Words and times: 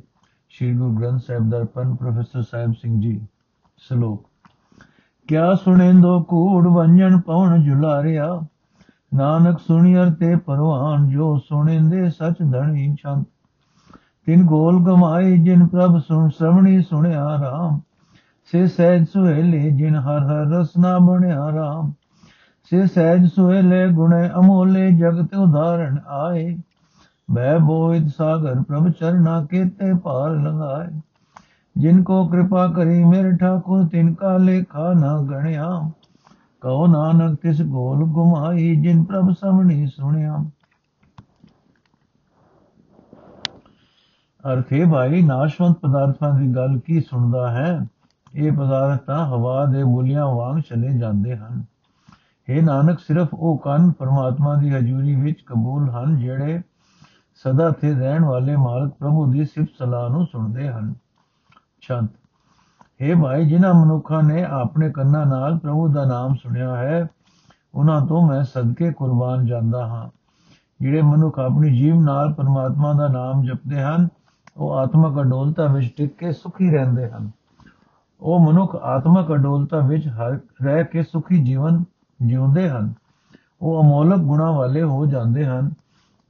ਸ਼੍ਰੀ 0.49 0.73
Guru 0.73 0.97
Granth 0.97 1.21
Sahib 1.21 1.49
Darpan, 1.49 1.95
professor 1.95 2.41
Sahib 2.41 2.73
Singh 2.73 3.01
ji, 3.01 3.21
ਸ਼ਲੋਕ। 3.77 4.27
ਕਿਆ 5.27 5.55
ਸੁਣੇਂਦੋ 5.55 6.23
ਕੂੜ 6.23 6.67
ਵੰਜਨ 6.67 7.19
ਪਵਨ 7.19 7.63
ਜੁਲਾਰਿਆ, 7.63 8.41
ਨਾਨਕ 9.13 9.59
ਸੁਣੀਅਰ 9.59 10.11
ਤੇ 10.11 10.35
ਪਰਵਾਨ 10.35 11.09
ਜੋ 11.09 11.37
ਸੁਣੇਂਦੇ 11.37 12.09
ਸਚ 12.09 12.35
ਧਣੀ 12.51 12.95
ਛੰਤ 12.95 13.27
ਤਿਨ 14.25 14.45
ਗੋਲ 14.45 14.83
ਗਮਾਈ 14.83 15.37
ਜਿਨ 15.37 15.67
ਪ੍ਰਭ 15.67 15.99
ਸੁਣ 15.99 16.29
ਸ਼ਰਵਣੀ 16.29 16.81
ਸੁਣਿਆ 16.81 17.37
ਰਾਮ, 17.41 17.79
ਸੇ 18.45 18.67
ਸਹਿਜ 18.67 19.07
ਸੁਹੇਲੇ 19.07 19.69
ਜਿਨ 19.71 19.95
ਹਰ 19.95 20.19
ਹਰ 20.19 20.59
ਰਸਨਾ 20.59 20.97
ਬਣਿਆ 20.99 21.51
ਰਾਮ। 21.51 21.91
ਸੇ 22.69 22.85
ਸਹਿਜ 22.87 23.31
ਸੁਹੇਲੇ 23.31 23.87
ਗੁਣੇ 23.87 24.29
ਅਮੋਲੇ 24.29 24.91
ਜਗਤ 24.91 25.35
ਉਦਾਹਰਣ 25.35 25.97
ਆਏ। 26.07 26.57
ਬੈ 27.31 27.57
ਬੋਇਤ 27.57 28.07
ਸਾਗਰ 28.17 28.61
ਪ੍ਰਭ 28.61 28.89
ਚਰਨਾ 28.89 29.45
ਕੇਤੇ 29.45 29.93
ਪਾਰ 29.93 30.31
ਲੰਗਾਏ 30.31 31.01
ਜਿਨ 31.77 32.03
ਕੋ 32.03 32.27
ਕਿਰਪਾ 32.27 32.67
ਕਰੀ 32.67 33.03
ਮੇਰੇ 33.03 33.37
ਠਾਕੁਰ, 33.37 33.87
ਤਿਨ 33.87 34.13
ਕਾ 34.13 34.37
ਲੇਖਾ 34.37 34.93
ਨਾ 34.93 35.21
ਗਣਿਆ। 35.21 35.91
ਕਹੋ 36.61 36.87
ਨਾਨਕ 36.87 37.39
ਤਿਸ 37.41 37.61
ਗੋਲ 37.61 38.03
ਗੁਮਾਈ, 38.03 38.75
ਜਿਨ 38.75 39.03
ਪ੍ਰਭ 39.03 39.31
ਸਮਣੀ 39.31 39.87
ਸੁਣਿਆ। 39.87 40.37
ਅਰਥੇ 44.53 44.85
ਭਾਈ, 44.85 45.21
ਨਾਸ਼ਵੰਤ 45.21 45.77
ਪਦਾਰਥਾਂ 45.77 46.39
ਦੀ 46.39 46.47
ਗੱਲ 46.47 46.79
ਕੀ 46.79 47.01
ਸੁਣਦਾ 47.01 47.51
ਹੈ? 47.51 47.79
ਇਹ 48.35 48.51
ਪਦਾਰਥ 48.51 48.99
ਤਾਂ 48.99 49.25
ਹਵਾ 49.25 49.65
ਦੇ 49.65 49.83
ਬੁੱਲਿਆਂ 49.83 50.25
ਵਾਂਗ 50.25 50.61
ਚਲੇ 50.61 50.97
ਜਾਂਦੇ 50.97 51.37
ਹਨ। 51.37 51.63
हे 52.49 52.65
ਨਾਨਕ, 52.65 52.99
ਸਿਰਫ 52.99 53.27
ਉਹ 53.33 53.57
ਕੰਨ 53.57 53.91
ਪਰਮਾਤਮਾ 53.91 54.55
ਦੀ 54.55 54.73
ਹਜ਼ੂਰੀ 54.73 55.15
ਵਿੱਚ 55.15 55.41
ਕਬੂਲ 55.41 55.89
ਹਨ, 55.89 56.17
ਜਿਹੜੇ 56.17 56.61
ਸਦਾ 57.33 57.69
ਤੇ 57.69 57.93
ਰਹਿਣ 57.93 58.25
ਵਾਲੇ 58.25 58.55
ਮਾਲਕ 58.55 58.93
ਪ੍ਰਭੂ 58.93 59.31
ਦੀ 59.31 59.45
ਸਿਫਤ 59.45 59.69
ਸਲਾਹ 59.79 60.09
ਨੂੰ 60.09 60.25
ਸੁਣਦੇ 60.25 60.69
ਹਨ। 60.69 60.93
ਸ਼ਾਂਤ 61.81 62.09
हे 63.03 63.23
ਭਾਈ, 63.23 63.45
ਜਿਨ੍ਹਾਂ 63.45 63.73
ਮਨੁੱਖਾਂ 63.73 64.23
ਨੇ 64.23 64.43
ਆਪਣੇ 64.43 64.91
ਕੰਨਾਂ 64.91 65.25
ਨਾਲ 65.25 65.57
ਪ੍ਰਭੂ 65.57 65.87
ਦਾ 65.87 66.05
ਨਾਮ 66.05 66.35
ਸੁਣਿਆ 66.35 66.75
ਹੈ, 66.75 67.07
ਉਹਨਾਂ 67.75 68.05
ਤੋਂ 68.05 68.27
ਮੈਂ 68.27 68.43
ਸਦਕੇ 68.43 68.91
ਕੁਰਬਾਨ 68.91 69.45
ਜਾਂਦਾ 69.45 69.87
ਹਾਂ। 69.87 70.09
ਜਿਹੜੇ 70.81 71.01
ਮਨੁੱਖ 71.01 71.39
ਆਪਣੀ 71.39 71.77
ਜੀਵ 71.77 72.01
ਨਾਲ 72.01 72.33
ਪਰਮਾਤਮਾ 72.33 72.93
ਦਾ 72.93 73.07
ਨਾਮ 73.07 73.43
ਜਪਦੇ 73.43 73.81
ਹਨ, 73.81 74.07
ਉਹ 74.57 74.73
ਆਤਮਕ 74.73 75.21
ਅਡੋਲਤਾ 75.21 75.65
ਵਿੱਚ 75.65 75.93
ਟਿਕ 75.97 76.17
ਕੇ 76.17 76.31
ਸੁਖੀ 76.31 76.71
ਰਹਿੰਦੇ 76.71 77.09
ਹਨ। 77.09 77.31
ਉਹ 78.21 78.39
ਮਨੁੱਖ 78.39 78.75
ਆਤਮਕ 78.75 79.33
ਅਡੋਲਤਾ 79.33 79.79
ਵਿੱਚ 79.79 80.09
ਰਹਿ 80.63 80.83
ਕੇ 80.83 81.03
ਸੁਖੀ 81.03 81.43
ਜੀਵਨ 81.43 81.83
ਜਿਉਂਦੇ 82.21 82.69
ਹਨ। 82.69 82.93
ਉਹ 83.61 83.83
ਅਮੋਲਕ 83.83 84.17
ਗੁਣਾ 84.17 84.51
ਵਾਲੇ 84.51 84.83
ਹੋ 84.83 85.05
ਜਾਂਦੇ 85.05 85.45
ਹਨ। 85.45 85.71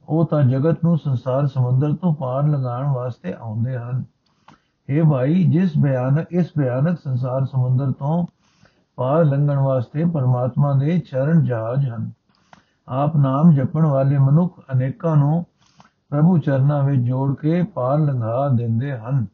ਉਹ 0.08 0.26
ਤਾਂ 0.26 0.42
ਜਗਤ 0.42 0.84
ਨੂੰ 0.84 0.98
ਸੰਸਾਰ 0.98 1.46
ਸਮੁੰਦਰ 1.46 1.92
ਤੋਂ 1.92 2.14
ਪਾਰ 2.14 2.48
ਲਗਾਉਣ 2.48 2.86
ਵਾਸਤੇ 2.86 3.34
ਆਉਂਦੇ 3.40 3.78
ਹਨ। 3.78 4.04
ਇਹ 4.88 5.02
ਭਾਈ, 5.02 5.44
ਜਿਸ 5.44 5.72
ਭਿਆਨਕ, 5.82 6.26
ਇਸ 6.30 6.50
ਭਿਆਨਕ 6.58 6.98
ਸੰਸਾਰ 7.04 7.44
ਸਮੁੰਦਰ 7.44 7.92
ਤੋਂ 7.92 8.26
ਪਾਰ 8.96 9.24
ਲੰਘਣ 9.24 9.58
ਵਾਸਤੇ 9.58 10.04
ਪਰਮਾਤਮਾ 10.04 10.72
ਦੇ 10.72 10.98
ਚਰਨ 10.98 11.44
ਜਹਾਜ਼ 11.44 11.88
ਹਨ। 11.88 12.10
ਆਪ 12.88 13.16
ਨਾਮ 13.16 13.52
ਜਪਣ 13.52 13.86
ਵਾਲੇ 13.86 14.18
ਮਨੁੱਖ 14.18 14.60
ਅਨੇਕਾਂ 14.72 15.16
ਨੂੰ 15.16 15.46
ਪ੍ਰਭੂ 16.08 16.38
ਚਰਨਾਂ 16.38 16.82
ਵਿੱਚ 16.82 17.00
ਜੋੜ 17.00 17.34
ਕੇ 17.36 17.62
ਪਾਰ 17.62 17.98
ਲੰਘਾ 17.98 18.48
ਦਿੰਦੇ 18.48 18.98
ਹਨ। 18.98 19.26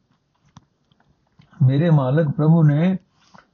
ਮੇਰੇ 1.66 1.90
ਮਾਲਕ 1.90 2.30
ਪ੍ਰਭੂ 2.30 2.62
ਨੇ 2.62 2.98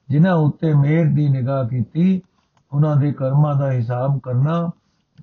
ਜਿਨ੍ਹਾਂ 0.08 0.34
ਉੱਤੇ 0.34 0.74
ਮਿਹਰ 0.74 1.06
ਦੀ 1.14 1.28
ਨਿਗਾਹ 1.28 1.68
ਕੀਤੀ 1.68 2.22
ਉਹਨਾਂ 2.72 2.96
ਦੇ 2.96 3.12
ਕਰਮਾਂ 3.12 3.56
ਦਾ 3.56 3.72
ਹਿਸਾਬ 3.72 4.20
ਕਰਨਾ 4.22 4.70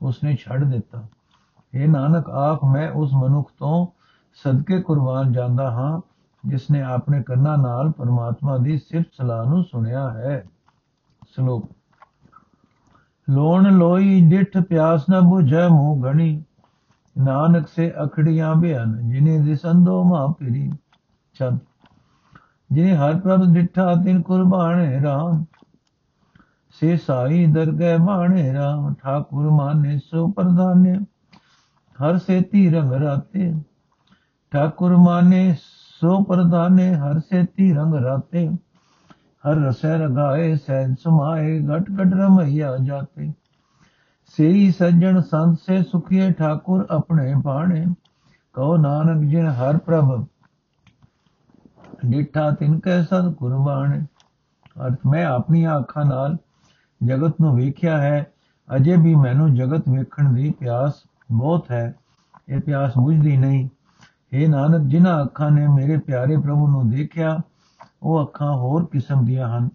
ਉਸਨੇ 0.02 0.36
ਛੱਡ 0.36 0.64
ਦਿੱਤਾ। 0.64 1.04
ਇਹ 1.74 1.90
ਨਾਨਕ 1.90 2.30
ਆਖ 2.30 2.60
ਮੈਂ 2.64 2.92
ਉਸ 2.92 3.14
ਮਨੁੱਖ 3.14 3.52
ਤੋਂ 3.58 3.88
ਸਦਕੇ 4.34 4.82
ਕੁਰਬਾਨ 4.82 5.32
ਜਾਂਦਾ 5.32 5.72
ਹਾਂ 5.72 6.02
ਜਿਸ 6.46 6.72
ਨੇ 6.72 6.82
ਆਪਣੇ 6.82 7.24
ਕੰਨਾਂ 7.24 7.58
ਨਾਲ 7.58 7.92
ਪਰਮਾਤਮਾ 7.92 8.58
ਦੀ 8.58 8.78
ਸਿਫਤ 8.78 9.08
ਸਲਾਹ 9.18 9.46
ਨੂੰ 9.46 9.64
ਸੁਣਿਆ 9.64 10.10
ਹੈ। 10.10 10.44
ਸ਼ਲੋਕ। 11.28 11.70
ਲੋਣ 13.30 13.78
ਲੋਈ 13.78 14.30
ਡਿਠ 14.30 14.58
ਪਿਆਸ 14.58 15.06
ਨ 15.12 15.20
부ਝੈ 15.20 15.68
ਮੂੰਹ 15.68 16.12
ਘਣੀ 16.12 16.44
ਨਾਨਕ 17.18 17.68
ਸੇ 17.68 17.94
ਅਖੜੀਆਂ 18.06 18.56
ਬਿਆਨ 18.56 19.10
ਜਿਨੇ 19.10 19.40
ਦਿਸੰਦੋ 19.40 20.04
ਮਾ 20.04 20.28
ਪਿਰੀ। 20.40 20.72
ਚੰਦ। 21.34 21.60
ਜਿਨੇ 22.72 22.96
ਹਰ 22.96 23.20
ਪ੍ਰਭ 23.20 23.46
ਡਿਠਾ 23.54 23.96
ਤਿਨ 23.96 24.22
ਕੁਰਬਾਨੇ 24.22 25.02
ਰਾਮ 25.02 25.46
ਸੇ 26.82 26.98
ਸਾਈ 26.98 27.46
ਦਰਗਹਿ 27.46 27.98
ਬਾਣੇ 27.98 28.54
ਰਾਮ, 28.54 28.94
ਠਾਕੁਰ 28.94 29.50
ਮਾਨੇ 29.50 29.98
ਸੋ 29.98 30.28
ਪ੍ਰਧਾਨੇ। 30.28 30.98
ਹਰ 31.96 32.18
ਸੇਤੀ 32.18 32.70
ਰੰਗ 32.70 32.94
ਰਾਤੇ, 32.94 33.54
ਠਾਕੁਰ 34.52 34.96
ਮਾਨੇ 34.98 35.56
ਸੋ 36.02 36.24
ਪ੍ਰਧਾਨੇ, 36.24 36.94
ਹਰ 36.96 37.20
ਸੇਤੀ 37.20 37.74
ਰੰਗ 37.74 37.96
ਰਾਤੇ। 37.96 38.48
ਹਰ 39.44 39.56
ਰਸੈ 39.56 39.98
ਰਗਾਏ 39.98 40.56
ਸਹਿਜ 40.56 40.96
ਸਮਾਏ 41.00 41.60
ਘਟ 41.60 41.92
ਘਟ 41.92 42.14
ਰਮਈਆ 42.14 42.78
ਜਾਤੇ। 42.78 43.32
ਸੇਈ 44.38 44.72
ਸੱਜਣ 44.72 45.22
ਸੰਤ 45.22 45.60
ਸੇ 45.60 45.84
ਸੁਖੀਏ, 45.84 46.32
ਠਾਕੁਰ 46.32 46.88
ਆਪਣੇ 46.92 47.34
ਬਾਣੇ। 47.36 47.86
ਕਹੋ 48.54 48.78
ਨਾਨਕ 48.78 49.30
ਜਿਨ 49.30 49.48
ਹਰ 49.48 49.78
ਪ੍ਰਭ, 49.78 50.26
ਡਿਠਾ 52.06 52.52
ਤਿਨ 52.52 52.80
ਕੈ 52.80 53.02
ਸਦ 53.04 53.34
ਕੁਰਬਾਨ 53.34 54.06
ਅਰਥ 54.86 55.00
ਮੈਂ 55.06 55.26
ਆਪਣੀਆਂ 55.26 55.80
ਅੱਖਾਂ 55.80 56.06
ਨਾਲ 56.06 56.38
ਜਗਤ 57.04 57.34
ਨੂੰ 57.42 57.56
ਵੇਖਿਆ 57.56 57.98
ਹੈ, 57.98 58.28
ਅਜੇ 58.76 58.96
ਵੀ 58.96 59.16
ਮੈਨੂੰ 59.16 59.56
ਜਗਤ 59.56 59.90
ਵੇਖਣ 59.90 60.34
ਦੀ 60.34 60.52
ਪਿਆਸ 60.60 60.94
ਬਹੁਤ 61.32 61.72
ਹੈ। 61.72 61.96
ਇਹ 62.50 62.62
ਪਿਆਸ 62.62 62.92
ਬੁਝਦੀ 62.98 63.38
ਨਹੀਂ। 63.38 63.70
ਇਹ 64.34 64.50
ਨਾਨਕ, 64.50 64.82
ਜਿਨ੍ਹਾਂ 64.82 65.24
ਅੱਖਾਂ 65.24 65.52
ਨੇ 65.52 65.68
ਮੇਰੇ 65.68 65.98
ਪਿਆਰੇ 65.98 66.38
ਪ੍ਰਭੂ 66.38 66.68
ਨੂੰ 66.68 66.90
ਦੇਖਿਆ, 66.90 67.40
ਉਹ 68.04 68.24
ਅੱਖਾਂ 68.24 68.56
ਹੋਰ 68.56 68.86
ਕਿਸਮ 68.86 69.26
ਦੀਆਂ 69.26 69.58
ਹਨ। 69.58 69.70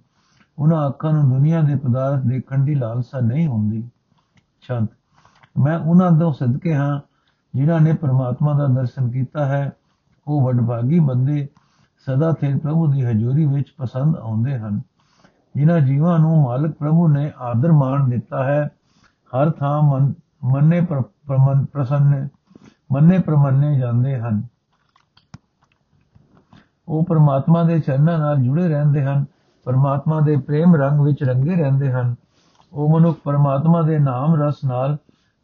ਉਹਨਾਂ 0.59 0.89
ਅੱਖਾਂ 0.89 1.13
ਨੂੰ 1.13 1.31
ਦੁਨੀਆ 1.31 1.61
ਦੇ 1.61 1.75
ਪਦਾਰਥ 1.75 2.23
ਦੇਖਣ 2.23 2.65
ਦੀ 2.65 2.75
ਲਾਲਸਾ 2.75 3.21
ਨਹੀਂ 3.21 3.47
ਹੁੰਦੀ। 3.47 3.89
ਸ਼ਾਂਤ 4.61 4.89
ਮੈਂ 5.59 5.79
ਉਹਨਾਂ 5.79 6.13
ਤੋਂ 6.13 6.33
ਸਦਕੇ 6.33 6.75
ਹਾਂ, 6.75 7.01
ਜਿਨ੍ਹਾਂ 7.55 7.81
ਨੇ 7.81 7.93
ਪਰਮਾਤਮਾ 7.93 8.53
ਦਾ 8.53 8.67
ਦਰਸ਼ਨ 8.67 9.11
ਕੀਤਾ 9.11 9.47
ਹੈ। 9.47 9.73
ਉਹ 10.29 10.47
ਵਡਭਾਗੀ 10.47 10.99
ਬੰਦੇ 10.99 11.49
ਸਦਾ 12.07 12.33
ਥੇ 12.33 12.59
ਪ੍ਰਭੂ 12.59 12.93
ਦੀ 12.93 13.05
ਹਜ਼ੂਰੀ 13.05 13.47
ਵਿੱਚ 13.47 13.75
ਪਸੰਦ 13.77 14.17
ਆਉਂਦੇ 14.17 14.59
ਹਨ। 14.59 14.81
ਜਿਨ੍ਹਾਂ 15.57 15.81
ਜੀਵਾਂ 15.81 16.19
ਨੂੰ 16.19 16.43
ਮਾਲਕ 16.43 16.75
ਪ੍ਰਭੂ 16.75 17.09
ਨੇ 17.09 17.33
ਆਦਰ 17.39 17.73
ਮਾਣ 17.73 18.09
ਦਿੱਤਾ 18.09 18.45
ਹੈ, 18.45 18.71
ਹਰ 19.33 19.51
ਥਾਂ 19.51 19.83
ਮੰਨੇ 20.45 20.81
ਪ੍ਰਮਨ 20.81 21.65
ਪ੍ਰਸੰਨ, 21.65 22.29
ਮੰਨੇ 22.93 23.19
ਪ੍ਰਮੰਨੇ 23.19 23.79
ਜਾਂਦੇ 23.79 24.19
ਹਨ। 24.21 24.43
ਉਹ 26.89 27.05
ਪਰਮਾਤਮਾ 27.05 27.63
ਦੇ 27.63 27.81
ਚਰਨਾਂ 27.81 28.19
ਨਾਲ 28.19 28.37
ਜੁੜੇ 28.37 28.69
ਰਹਿੰਦੇ 28.69 29.05
ਹਨ, 29.05 29.25
ਪਰਮਾਤਮਾ 29.65 30.21
ਦੇ 30.21 30.37
ਪ੍ਰੇਮ 30.37 30.77
ਰੰਗ 30.77 31.01
ਵਿੱਚ 31.01 31.23
ਰੰਗੇ 31.23 31.55
ਰਹਿੰਦੇ 31.57 31.93
ਹਨ। 31.93 32.15
ਉਹ 32.73 33.01
ਮਨੁੱਖ 33.01 33.19
ਪਰਮਾਤਮਾ 33.25 33.83
ਦੇ 33.83 33.99
ਨਾਮ 33.99 34.43
ਰਸ 34.43 34.65
ਨਾਲ 34.65 34.97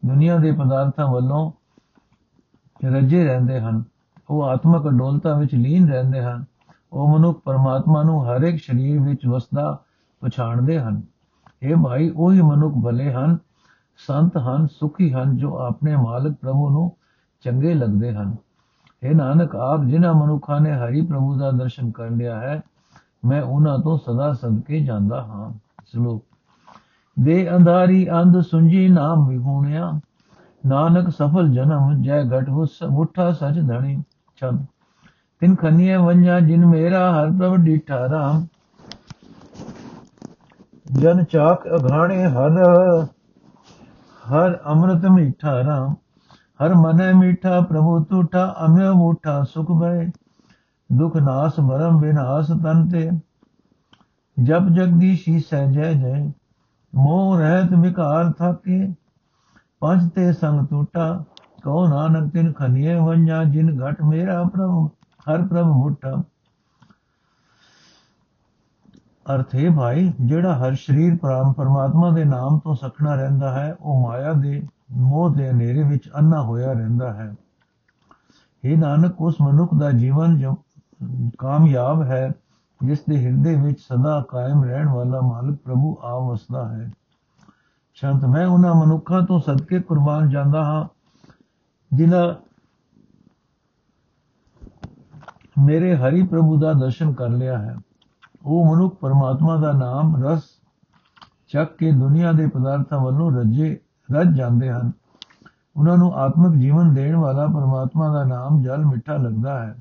ਦੁਨੀਆ 0.05 0.37
ਦੇ 0.37 0.51
ਪਦਾਰਥਾਂ 0.51 1.07
ਵੱਲੋਂ 1.07 1.51
ਰਜੇ 2.85 3.23
ਰਹਿੰਦੇ 3.25 3.59
ਹਨ। 3.59 3.83
ਉਹ 4.29 4.43
ਆਤਮਕ 4.43 4.87
ਅਡੋਲਤਾ 4.87 5.33
ਵਿੱਚ 5.33 5.55
ਲੀਨ 5.55 5.89
ਰਹਿੰਦੇ 5.89 6.23
ਹਨ। 6.23 6.45
ਉਹ 6.93 7.19
ਮਨੁੱਖ 7.19 7.41
ਪਰਮਾਤਮਾ 7.45 8.03
ਨੂੰ 8.03 8.25
ਹਰ 8.25 8.41
ਇੱਕ 8.41 8.63
ਸਰੀਰ 8.63 9.01
ਵਿੱਚ 9.01 9.27
ਵਸਦਾ 9.27 9.79
ਪਛਾਣਦੇ 10.21 10.79
ਹਨ। 10.79 11.01
ਇਹ 11.61 11.75
ਭਾਈ, 11.75 12.09
ਉਹੀ 12.09 12.41
ਮਨੁੱਖ 12.41 12.75
ਭਲੇ 12.85 13.13
ਹਨ, 13.13 13.37
ਸੰਤ 14.07 14.37
ਹਨ, 14.37 14.67
ਸੁਖੀ 14.67 15.13
ਹਨ, 15.13 15.37
ਜੋ 15.37 15.57
ਆਪਣੇ 15.57 15.95
ਮਾਲਕ 15.95 16.37
ਪ੍ਰਭੂ 16.41 16.69
ਨੂੰ 16.69 16.91
ਚੰਗੇ 17.41 17.73
ਲੱਗਦੇ 17.73 18.13
ਹਨ। 18.13 18.35
ਇਹ 19.03 19.15
ਨਾਨਕ, 19.15 19.55
ਆਪ 19.55 19.83
ਜਿਨ੍ਹਾਂ 19.83 20.13
ਮਨੁੱਖਾਂ 20.13 20.61
ਨੇ 20.61 20.71
ਹਰੀ 20.71 21.01
ਪ੍ਰਭੂ 21.01 21.37
ਦਾ 21.37 21.51
ਦਰਸ਼ਨ 21.51 21.91
ਕਰ 21.91 22.09
ਲਿਆ 22.09 22.39
ਹੈ, 22.39 22.61
ਮੈਂ 23.25 23.41
ਉਹਨਾਂ 23.41 23.79
ਤੋਂ 23.79 23.97
ਸਦਾ 23.97 24.33
ਸਦਕੇ 24.33 24.79
ਜਾਂਦਾ 24.79 25.21
ਹਾਂ। 25.21 25.53
ਸ਼ਲੋਕ, 25.85 26.25
ਦੇ 27.19 27.55
ਅੰਧਾਰੀ 27.55 28.09
ਅੰਧ 28.11 28.39
ਸੁੰਜੀ 28.39 28.89
ਨਾਮ 28.89 29.27
ਵਿਹੂਣਿਆ, 29.27 29.99
ਨਾਨਕ 30.65 31.09
ਸਫਲ 31.09 31.49
ਜਨਮ 31.49 32.01
ਜੈ 32.01 32.23
ਘਟ 32.23 32.49
ਮੁੱਠਾ 32.89 33.31
ਸਚ 33.31 33.59
ਧਣੀ 33.67 34.03
ਚੰਦ। 34.37 34.65
ਤਿਨ 35.39 35.55
ਖਨੀਏ 35.55 35.95
ਵੰਜਾ 35.95 36.39
ਜਿਨ 36.39 36.65
ਮੇਰਾ 36.65 37.11
ਹਰ 37.13 37.31
ਪ੍ਰਭ 37.31 37.55
ਡੀਠਾ 37.55 38.09
ਰਾਮ 38.09 38.45
ਜਨ 40.91 41.23
ਚਾਕ 41.23 41.67
ਅਘਾਣੇ 41.67 42.23
ਹਰ 42.25 42.57
ਹਰ 44.23 44.57
ਅੰਮ੍ਰਿਤ 44.65 45.05
ਮੀਠਾ 45.05 45.51
ਰਾਮ, 45.63 45.93
ਹਰ 46.59 46.73
ਮਨੈ 46.75 47.11
ਮੀਠਾ 47.13 47.59
ਪ੍ਰਭੂ 47.61 48.03
ਟੂਠਾ 48.03 48.43
ਅਮਿ 48.65 48.89
ਮੂਠਾ 48.89 49.41
ਸੁਖ 49.43 49.71
ਭਏ 49.81 50.05
ਦੁਖ 50.89 51.15
ਨਾਸ 51.17 51.59
ਭਰਮ 51.59 51.99
ਬਿਨਾਸ 51.99 52.51
ਤਨ 52.63 52.87
ਤੇ। 52.89 53.09
ਜਪ 54.37 54.69
ਜਗਦੀਸ਼ੀ 54.69 55.39
ਸਹਿ 55.39 55.71
ਜੈ 55.71 55.91
ਜੈ 55.93 56.15
ਮੋਹ 56.93 57.37
ਰਹਿਤ 57.39 57.73
ਵਿਕਾਰ 57.73 58.31
ਥਾਕੇ, 58.31 58.93
ਪੰਜ 59.81 60.09
ਤੇ 60.11 60.31
ਸੰਗ 60.33 60.65
ਟੂਟਾ 60.67 61.23
ਕਉ 61.63 61.87
ਨਾਨਕ 61.87 62.31
ਤਿਨ 62.33 62.51
ਖਨੀਏ 62.53 62.95
ਵੰਜਾ 62.95 63.43
ਜਿਨ 63.43 63.77
ਘਟ 63.79 64.01
ਮੇਰਾ 64.03 64.43
ਪ੍ਰਭੂ, 64.43 64.87
ਹਰ 65.27 65.47
ਪ੍ਰਭ 65.47 65.67
ਮੁਠਾ 65.67 66.21
ਅਰਥ 69.35 69.55
ਹੈ 69.55 69.69
ਭਾਈ 69.71 70.13
ਜਿਹੜਾ 70.21 70.55
ਹਰ 70.55 70.75
ਸਰੀਰ 70.75 71.17
ਪਰਮ 71.17 71.53
ਪਰਮਾਤਮਾ 71.53 72.09
ਦੇ 72.09 72.25
ਨਾਮ 72.25 72.59
ਤੋਂ 72.59 72.75
ਸਖਣਾ 72.75 73.15
ਰਹਿੰਦਾ 73.15 73.51
ਹੈ, 73.51 73.75
ਉਹ 73.81 74.07
ਮਾਇਆ 74.07 74.33
ਦੇ 74.33 74.67
ਮੋਹ 74.91 75.35
ਦੇ 75.35 75.49
ਹਨੇਰੇ 75.49 75.83
ਵਿੱਚ 75.83 76.09
ਅੰਨਾ 76.19 76.41
ਹੋਇਆ 76.41 76.73
ਰਹਿੰਦਾ 76.73 77.13
ਹੈ। 77.13 77.35
ਇਹ 78.63 78.77
ਨਾਨਕ, 78.77 79.21
ਉਸ 79.21 79.35
ਮਨੁੱਖ 79.41 79.73
ਦਾ 79.79 79.91
ਜੀਵਨ 79.91 80.37
ਜੋ 80.37 80.55
ਕਾਮਯਾਬ 81.37 82.03
ਹੈ, 82.03 82.31
ਜਿਸ 82.83 82.99
ਦੇ 83.09 83.25
ਹਿਰਦੇ 83.25 83.55
ਵਿੱਚ 83.55 83.79
ਸਦਾ 83.79 84.25
ਕਾਇਮ 84.29 84.63
ਰਹਿਣ 84.63 84.89
ਵਾਲਾ 84.89 85.21
ਮਾਲਕ 85.21 85.57
ਪ੍ਰਭੂ 85.57 85.97
ਆ 86.03 86.19
ਵਸਦਾ 86.19 86.67
ਹੈ। 86.69 86.91
ਸ਼ੰਤ, 87.93 88.25
ਮੈਂ 88.25 88.47
ਉਹਨਾਂ 88.47 88.75
ਮਨੁੱਖਾਂ 88.75 89.21
ਤੋਂ 89.21 89.39
ਸਦਕੇ 89.39 89.79
ਕੁਰਬਾਨ 89.79 90.29
ਜਾਂਦਾ 90.29 90.63
ਹਾਂ, 90.63 90.85
ਜਿਨ੍ਹਾਂ 91.93 92.33
ਮੇਰੇ 95.63 95.95
ਹਰੀ 95.95 96.23
ਪ੍ਰਭੂ 96.23 96.59
ਦਾ 96.59 96.73
ਦਰਸ਼ਨ 96.73 97.13
ਕਰ 97.13 97.29
ਲਿਆ 97.29 97.57
ਹੈ। 97.57 97.75
ਉਹ 98.45 98.75
ਮਨੁੱਖ 98.75 98.95
ਪਰਮਾਤਮਾ 98.95 99.55
ਦਾ 99.55 99.71
ਨਾਮ, 99.71 100.25
ਰਸ 100.25 100.43
ਚੱਕ 101.47 101.77
ਕੇ 101.77 101.91
ਦੁਨੀਆ 101.91 102.31
ਦੇ 102.31 102.47
ਪਦਾਰਥਾਂ 102.47 102.99
ਵੱਲੋਂ 102.99 103.31
ਰੱਜੇ, 103.31 103.79
ਰੱਜ 104.11 104.37
ਜਾਂਦੇ 104.37 104.71
ਹਨ। 104.71 104.91
ਉਹਨਾਂ 105.75 105.97
ਨੂੰ 105.97 106.13
ਆਤਮਿਕ 106.13 106.59
ਜੀਵਨ 106.59 106.93
ਦੇਣ 106.93 107.15
ਵਾਲਾ 107.15 107.47
ਪਰਮਾਤਮਾ 107.47 108.13
ਦਾ 108.13 108.23
ਨਾਮ 108.23 108.61
ਜਲ 108.61 108.85
ਮਿੱਠਾ 108.85 109.15
ਲੱਗਦਾ 109.15 109.65
ਹੈ। 109.65 109.75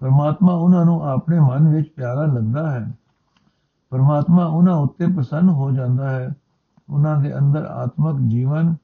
ਪਰਮਾਤਮਾ 0.00 0.52
ਉਹਨਾਂ 0.52 0.84
ਨੂੰ 0.84 1.02
ਆਪਣੇ 1.02 1.40
ਮਨ 1.40 1.68
ਵਿੱਚ 1.68 1.88
ਪਿਆਰਾ 1.96 2.22
ਲੱਗਦਾ 2.22 2.70
ਹੈ। 2.70 2.92
ਪਰਮਾਤਮਾ 3.90 4.44
ਉਹਨਾਂ 4.44 4.74
ਉੱਤੇ 4.74 5.06
ਪ੍ਰਸੰਨ 5.06 5.48
ਹੋ 5.48 5.70
ਜਾਂਦਾ 5.70 6.10
ਹੈ। 6.10 6.28
ਉਹਨਾਂ 6.90 7.16
ਦੇ 7.16 7.38
ਅੰਦਰ 7.38 7.64
ਆਤਮਿਕ 7.64 8.30
ਜੀਵਨ 8.30 8.74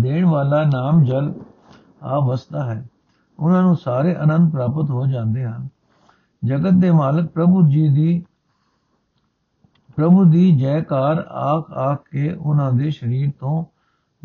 ਦੇਣ 0.00 0.24
ਵਾਲਾ 0.24 0.64
ਨਾਮ 0.64 1.04
ਜਲ 1.04 1.34
ਆ 2.02 2.18
ਵਸਦਾ 2.18 2.64
ਹੈ। 2.64 2.86
ਉਹਨਾਂ 3.40 3.62
ਨੂੰ 3.62 3.76
ਸਾਰੇ 3.76 4.14
ਆਨੰਦ 4.14 4.52
ਪ੍ਰਾਪਤ 4.52 4.90
ਹੋ 4.90 5.06
ਜਾਂਦੇ 5.06 5.44
ਹਨ। 5.44 5.68
ਜਗਤ 6.44 6.72
ਦੇ 6.72 6.90
ਮਾਲਕ 6.90 7.30
ਪ੍ਰਭੂ 7.30 7.68
ਜੀ 7.68 7.88
ਦੀ, 7.88 8.24
ਪ੍ਰਭੂ 9.96 10.24
ਦੀ 10.24 10.56
ਜੈਕਾਰ 10.56 11.18
ਆਖ 11.28 11.70
ਆਖ 11.70 12.08
ਕੇ 12.10 12.32
ਉਹਨਾਂ 12.32 12.72
ਦੇ 12.72 12.90
ਸਰੀਰ 12.90 13.32
ਤੋਂ 13.40 13.64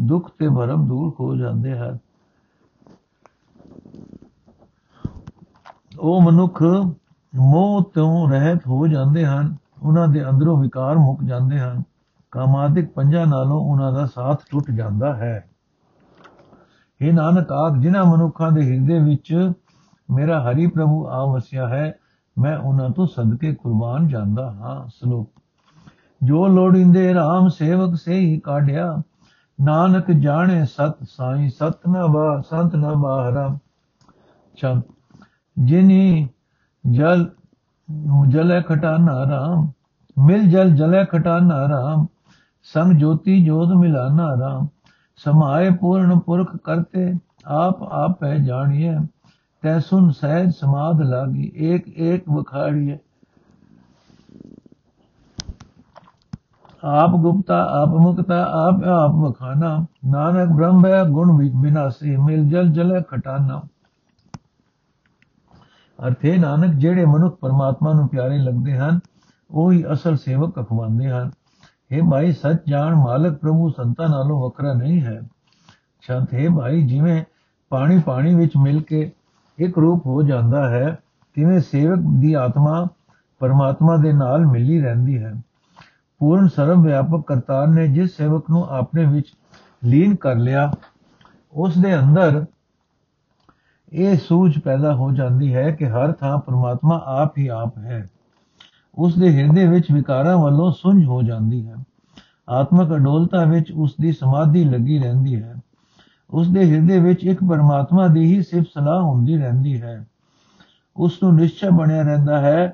ਦੁੱਖ 0.01 0.31
ਤੇ 0.39 0.49
ਭਰਮ 0.49 0.87
ਦੂਰ 0.87 1.15
ਹੋ 1.19 1.35
ਜਾਂਦੇ 1.35 1.77
ਹਨ। 1.77 1.97
ਉਹ 5.99 6.21
ਮਨੁੱਖ 6.21 6.63
ਮੋਹ 7.35 7.91
ਤੋਂ 7.93 8.29
ਰਹਿਤ 8.29 8.67
ਹੋ 8.67 8.87
ਜਾਂਦੇ 8.87 9.25
ਹਨ। 9.25 9.55
ਉਹਨਾਂ 9.83 10.07
ਦੇ 10.07 10.29
ਅੰਦਰੋਂ 10.29 10.61
ਵਿਕਾਰ 10.61 10.97
ਮੁੱਕ 10.97 11.23
ਜਾਂਦੇ 11.23 11.59
ਹਨ। 11.59 11.83
ਕਾਮਾਦਿਕ 12.31 12.91
ਪੰਜਾਂ 12.91 13.27
ਨਾਲੋਂ 13.27 13.61
ਉਹਨਾਂ 13.61 13.91
ਦਾ 13.91 14.05
ਸਾਥ 14.05 14.41
ਟੁੱਟ 14.51 14.71
ਜਾਂਦਾ 14.71 15.15
ਹੈ। 15.15 15.49
ਇਹ 17.03 17.13
ਨਾਨਕ 17.13 17.51
ਆਖ 17.51 17.77
ਜਿਨ੍ਹਾਂ 17.77 18.05
ਮਨੁੱਖਾਂ 18.05 18.51
ਦੇ 18.51 18.61
ਹਿਰਦੇ 18.61 18.99
ਵਿੱਚ 18.99 19.51
ਮੇਰਾ 20.11 20.51
ਹਰੀ 20.51 20.67
ਪ੍ਰਭੂ 20.67 21.07
ਆ 21.07 21.25
ਵਸਿਆ 21.25 21.67
ਹੈ, 21.67 21.93
ਮੈਂ 22.37 22.57
ਉਹਨਾਂ 22.57 22.89
ਤੋਂ 22.89 23.07
ਸਦਕੇ 23.07 23.55
ਕੁਰਬਾਨ 23.55 24.07
ਜਾਂਦਾ 24.07 24.51
ਹਾਂ। 24.51 24.87
ਸ਼ਲੋਕ। 24.87 25.29
ਜੋ 26.23 26.47
ਲੋੜਿੰਦੇ 26.47 27.13
RAM 27.13 27.49
ਸੇਵਕ 27.49 27.95
ਸੇ 27.95 28.13
ਹੀ 28.13 28.39
ਕਾਢਿਆ, 28.39 29.01
ਨਾਨਕ 29.61 30.11
ਜਾਣੇ 30.11 30.65
ਸਤ 30.65 30.95
ਸਾਈ, 31.03 31.49
ਸਤ 31.49 31.89
ਨ 31.89 32.07
ਬਾ, 32.07 32.41
ਸੰਤ 32.49 32.75
ਨ 32.75 32.95
ਬਾਹਰਾ। 32.95 33.57
ਚੰ 34.57 34.81
ਜਿਨੀ 35.59 36.29
ਜਲ, 36.91 37.29
ਜਲੇ 38.27 38.61
ਖਟਾਨਾ 38.61 39.23
ਰਾਮ, 39.29 39.71
ਮਿਲ 40.25 40.49
ਜਲ 40.49 40.69
ਜਲੇ 40.69 41.05
ਖਟਾਨਾ 41.05 41.69
ਰਾਮ, 41.69 42.05
ਸੰਗ 42.63 42.93
ਜੋਤੀ 42.93 43.45
ਜੋਤ 43.45 43.67
ਮਿਲਾਨਾ 43.67 44.35
ਰਾਮ। 44.39 44.67
ਸਮਾਏ 45.15 45.69
ਪੂਰਨ 45.69 46.19
ਪੁਰਖ 46.19 46.55
ਕਰਤੇ, 46.57 47.13
ਆਪ 47.45 47.83
ਆਪੈ 47.83 48.37
ਜਾਣੀਏ 48.37 48.95
ਤੈ 49.61 49.79
ਸੁਨ 49.79 50.11
ਸਹਿਜ 50.11 50.51
ਸਮਾਦ 50.51 51.01
ਲਾਗੀ, 51.01 51.51
ਏਕ 51.55 51.87
ਏਕ 51.97 52.29
ਬਖਾੜੀਏ 52.29 52.97
ਆਪ 56.85 57.09
ਗੁਪਤਾ, 57.09 57.67
ਆਪ 57.71 57.89
ਮੁਕਤਾ, 57.89 58.43
ਆਪ 58.43 58.83
ਆਪ 58.83 59.11
ਵਖਾਨਾ, 59.11 59.85
ਨਾਨਕ 60.05 60.49
ਬ੍ਰਹਮ 60.49 60.85
ਹੈ 60.85 61.03
ਗੁਣ 61.03 61.37
ਵਿਨਾਸੀ 61.61 62.15
ਮਿਲ 62.15 62.49
ਜਲ 62.49 62.67
ਜਲੇ 62.67 63.01
ਖਟਾਨਾ। 63.01 63.61
ਅਰਥੇ 66.07 66.37
ਨਾਨਕ, 66.37 66.73
ਜਿਹੜੇ 66.73 67.05
ਮਨੁੱਖ 67.05 67.35
ਪਰਮਾਤਮਾ 67.35 67.93
ਨੂੰ 67.93 68.07
ਪਿਆਰੇ 68.07 68.37
ਲੱਗਦੇ 68.37 68.77
ਹਨ, 68.77 68.99
ਉਹ 69.51 69.71
ਹੀ 69.71 69.83
ਅਸਲ 69.93 70.17
ਸੇਵਕ 70.17 70.59
ਅਖਵਾਉਂਦੇ 70.59 71.09
ਹਨ। 71.09 71.31
ਇਹ 71.93 72.03
ਭਾਈ, 72.03 72.31
ਸੱਚ 72.31 72.59
ਜਾਣ, 72.67 72.95
ਮਾਲਕ 72.95 73.37
ਪ੍ਰਭੂ 73.37 73.69
ਸੰਤਾਂ 73.69 74.09
ਨਾਲੋਂ 74.09 74.43
ਵੱਖਰਾ 74.43 74.73
ਨਹੀਂ 74.73 75.01
ਹੈ। 75.01 75.21
ਸ਼ਾਂਤ 76.01 76.33
ਹੈ 76.33 76.49
ਭਾਈ, 76.49 76.85
ਜਿਵੇਂ 76.85 77.23
ਪਾਣੀ 77.69 77.99
ਪਾਣੀ 77.99 78.35
ਵਿੱਚ 78.35 78.51
ਮਿਲ 78.57 78.81
ਕੇ 78.81 79.11
ਇੱਕ 79.57 79.77
ਰੂਪ 79.77 80.05
ਹੋ 80.05 80.21
ਜਾਂਦਾ 80.21 80.69
ਹੈ, 80.69 80.97
ਤਿਵੇਂ 81.33 81.59
ਸੇਵਕ 81.59 81.99
ਦੀ 82.19 82.33
ਆਤਮਾ 82.33 82.87
ਪਰਮਾਤਮਾ 83.39 83.97
ਦੇ 83.97 84.13
ਨਾਲ 84.13 84.45
ਮਿਲੀ 84.45 84.81
ਰਹਿੰਦੀ 84.81 85.23
ਹੈ। 85.23 85.33
ਪੂਰਨ 86.19 86.47
ਸਰਵ 86.47 86.81
ਵਿਆਪਕ 86.81 87.27
ਕਰਤਾਰ 87.27 87.67
ਨੇ 87.67 87.87
ਜਿਸ 87.87 88.17
ਸੇਵਕ 88.17 88.49
ਨੂੰ 88.49 88.65
ਆਪਣੇ 88.69 89.05
ਵਿੱਚ 89.05 89.33
ਲੀਨ 89.83 90.15
ਕਰ 90.15 90.35
ਲਿਆ, 90.35 90.71
ਉਸ 91.53 91.77
ਦੇ 91.77 91.99
ਅੰਦਰ 91.99 92.45
ਇਹ 93.93 94.17
ਸੂਝ 94.17 94.59
ਪੈਦਾ 94.59 94.93
ਹੋ 94.95 95.11
ਜਾਂਦੀ 95.11 95.55
ਹੈ 95.55 95.71
ਕਿ 95.71 95.87
ਹਰ 95.87 96.11
ਥਾਂ 96.11 96.37
ਪਰਮਾਤਮਾ 96.37 97.03
ਆਪ 97.05 97.37
ਹੀ 97.37 97.47
ਆਪ 97.47 97.77
ਹੈ। 97.77 98.09
ਉਸ 98.95 99.15
ਦੇ 99.15 99.37
ਹਿਰਦੇ 99.37 99.67
ਵਿੱਚ 99.67 99.91
ਵਿਕਾਰਾਂ 99.91 100.37
ਵੱਲੋਂ 100.37 100.71
ਸੁੰਝ 100.71 101.05
ਹੋ 101.05 101.21
ਜਾਂਦੀ 101.21 101.67
ਹੈ। 101.67 101.75
ਆਤਮਕ 102.49 102.95
ਅਡੋਲਤਾ 102.95 103.43
ਵਿੱਚ 103.45 103.71
ਉਸ 103.71 103.95
ਦੀ 104.01 104.11
ਸਮਾਧੀ 104.11 104.63
ਲੱਗੀ 104.63 104.99
ਰਹਿੰਦੀ 104.99 105.43
ਹੈ। 105.43 105.55
ਉਸ 106.29 106.49
ਦੇ 106.49 106.71
ਹਿਰਦੇ 106.71 106.99
ਵਿੱਚ 106.99 107.23
ਇੱਕ 107.23 107.39
ਪਰਮਾਤਮਾ 107.49 108.07
ਦੀ 108.07 108.25
ਹੀ 108.25 108.43
ਸਿਫਤ 108.43 108.67
ਸਲਾਹ 108.67 109.01
ਹੁੰਦੀ 109.01 109.37
ਰਹਿੰਦੀ 109.37 109.81
ਹੈ। 109.81 110.07
ਉਸ 110.97 111.23
ਨੂੰ 111.23 111.35
ਨਿਸ਼ਚੈ 111.35 111.69
ਬਣਿਆ 111.69 112.01
ਰਹਿੰਦਾ 112.01 112.41
ਹੈ। 112.41 112.73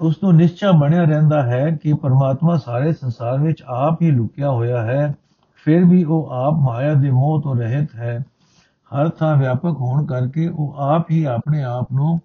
ਉਸ 0.00 0.16
ਨੂੰ 0.22 0.34
ਨਿਸ਼ਚੈ 0.34 0.70
ਬਣਿਆ 0.70 1.04
ਰਹਿੰਦਾ 1.04 1.42
ਹੈ 1.42 1.78
ਕਿ 1.82 1.94
ਪਰਮਾਤਮਾ 1.94 2.56
ਸਾਰੇ 2.56 2.92
ਸੰਸਾਰ 2.92 3.38
ਵਿੱਚ 3.38 3.62
ਆਪ 3.66 4.02
ਹੀ 4.02 4.10
ਲੁਕਿਆ 4.10 4.50
ਹੋਇਆ 4.50 4.82
ਹੈ। 4.82 5.14
ਫਿਰ 5.64 5.84
ਵੀ 5.84 6.04
ਉਹ 6.04 6.28
ਆਪ 6.30 6.52
ਮਾਇਆ 6.52 6.94
ਦੇ 6.94 7.10
ਮੋਹ 7.10 7.42
ਤੋਂ 7.42 7.56
ਰਹਿਤ 7.56 7.94
ਹੈ। 7.94 8.24
ਹਰ 8.92 9.08
ਥਾਂ 9.08 9.36
ਵਿਆਪਕ 9.36 9.76
ਹੋਣ 9.80 10.06
ਕਰਕੇ 10.06 10.48
ਉਹ 10.48 10.74
ਆਪ 10.76 11.10
ਹੀ 11.10 11.24
ਆਪਣੇ 11.24 11.62
ਆਪ 11.62 11.88
ਨੂੰ 11.92 12.20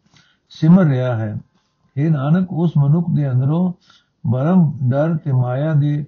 ਸਿਮਰ 0.49 0.83
ਰਿਹਾ 0.83 1.15
ਹੈ। 1.15 1.37
ਇਹ 1.97 2.11
ਨਾਨਕ, 2.11 2.47
ਉਸ 2.51 2.73
ਮਨੁੱਖ 2.77 3.07
ਦੇ 3.13 3.31
ਅੰਦਰੋਂ 3.31 3.73
ਬਰਮ, 4.27 4.73
ਡਰ 4.89 5.17
ਤੇ 5.17 5.31
ਮਾਇਆ 5.31 5.73
ਦੇ 5.73 6.05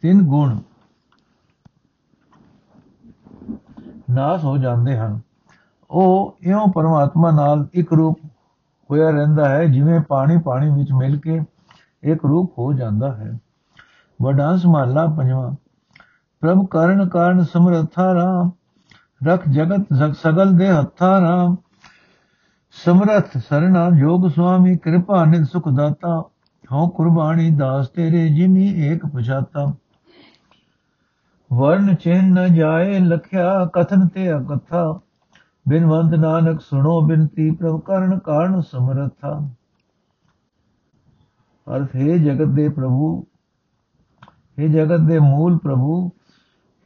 ਤਿੰਨ 0.00 0.22
ਗੁਣ 0.22 0.58
ਨਾਸ 4.10 4.44
ਹੋ 4.44 4.56
ਜਾਂਦੇ 4.58 4.96
ਹਨ। 4.96 5.20
ਉਹ 5.90 6.36
ਇਉਂ 6.40 6.72
ਪਰਮਾਤਮਾ 6.72 7.30
ਨਾਲ 7.30 7.66
ਇੱਕ 7.72 7.92
ਰੂਪ 7.92 8.20
ਹੋਇਆ 8.90 9.10
ਰਹਿੰਦਾ 9.10 9.48
ਹੈ, 9.48 9.64
ਜਿਵੇਂ 9.64 10.00
ਪਾਣੀ 10.00 10.38
ਪਾਣੀ 10.38 10.70
ਵਿੱਚ 10.70 10.92
ਮਿਲ 10.92 11.18
ਕੇ 11.18 11.40
ਇੱਕ 12.02 12.24
ਰੂਪ 12.24 12.58
ਹੋ 12.58 12.72
ਜਾਂਦਾ 12.72 13.12
ਹੈ। 13.12 13.38
ਵਡਾਂਸ 14.22 14.66
ਮਹਲਾ 14.66 15.06
ਪੰਜਵਾਂ, 15.06 15.52
ਪ੍ਰਭ 16.40 16.66
ਕਰਨ 16.66 17.08
ਕਾਰਨ 17.08 17.44
ਸਮਰਥਾ 17.44 18.14
ਰਾਮ 18.14 18.50
ਰਖ 19.26 19.48
ਜਗਤ 19.48 20.16
ਸਗਲ 20.16 20.52
ਦੇ 20.52 20.68
ਹੱਥਾ 20.68 21.20
ਰਾਮ। 21.20 21.56
ਸਮਰਥ 22.84 23.38
ਸਰਣਾ 23.38 23.90
ਜੋਗ 23.90 24.28
ਸੁਆਮੀ, 24.28 24.76
ਕਿਰਪਾ 24.76 25.24
ਨਿਤ 25.24 25.44
ਸੁਖ 25.44 25.68
ਦਾਤਾ। 25.68 26.22
ਹਉ 26.72 26.88
ਕੁਰਬਾਨੀ 26.88 27.50
ਦਾਸ 27.50 27.88
ਤੇਰੇ, 27.88 28.28
ਜਿਨੀ 28.28 28.66
ਏਕ 28.66 29.06
ਪਛਾਤਾ। 29.06 29.74
ਵਰਨ 31.52 31.94
ਚਿੰਨ 31.94 32.32
ਨ 32.32 32.54
ਜਾਏ 32.54 32.98
ਲਖਿਆ, 32.98 33.64
ਕਥਨ 33.72 34.08
ਤੇ 34.08 34.32
ਅਕਥਾ। 34.36 35.00
ਬਿਨਵੰਤ 35.68 36.14
ਨਾਨਕ 36.14 36.60
ਸੁਣੋ, 36.60 37.00
ਬਿਨਤੀ 37.00 37.50
ਪ੍ਰਭ 37.50 37.80
ਕਰਨ 37.80 38.18
ਕਾਰਨ 38.18 38.60
ਸਮਰਥਾ। 38.60 39.48
ਅਰਥ, 41.76 41.96
ਹੈ 41.96 42.16
ਜਗਤ 42.16 42.48
ਦੇ 42.48 42.68
ਪ੍ਰਭੂ 42.68 43.26
हे 44.58 44.68
ਜਗਤ 44.68 45.00
ਦੇ 45.00 45.18
ਮੂਲ 45.18 45.58
ਪ੍ਰਭੂ 45.58 46.10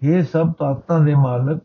हे 0.02 0.24
ਸਭ 0.24 0.52
ਤਾਕਤਾਂ 0.52 1.00
ਦੇ 1.00 1.14
ਮਾਲਕ। 1.14 1.62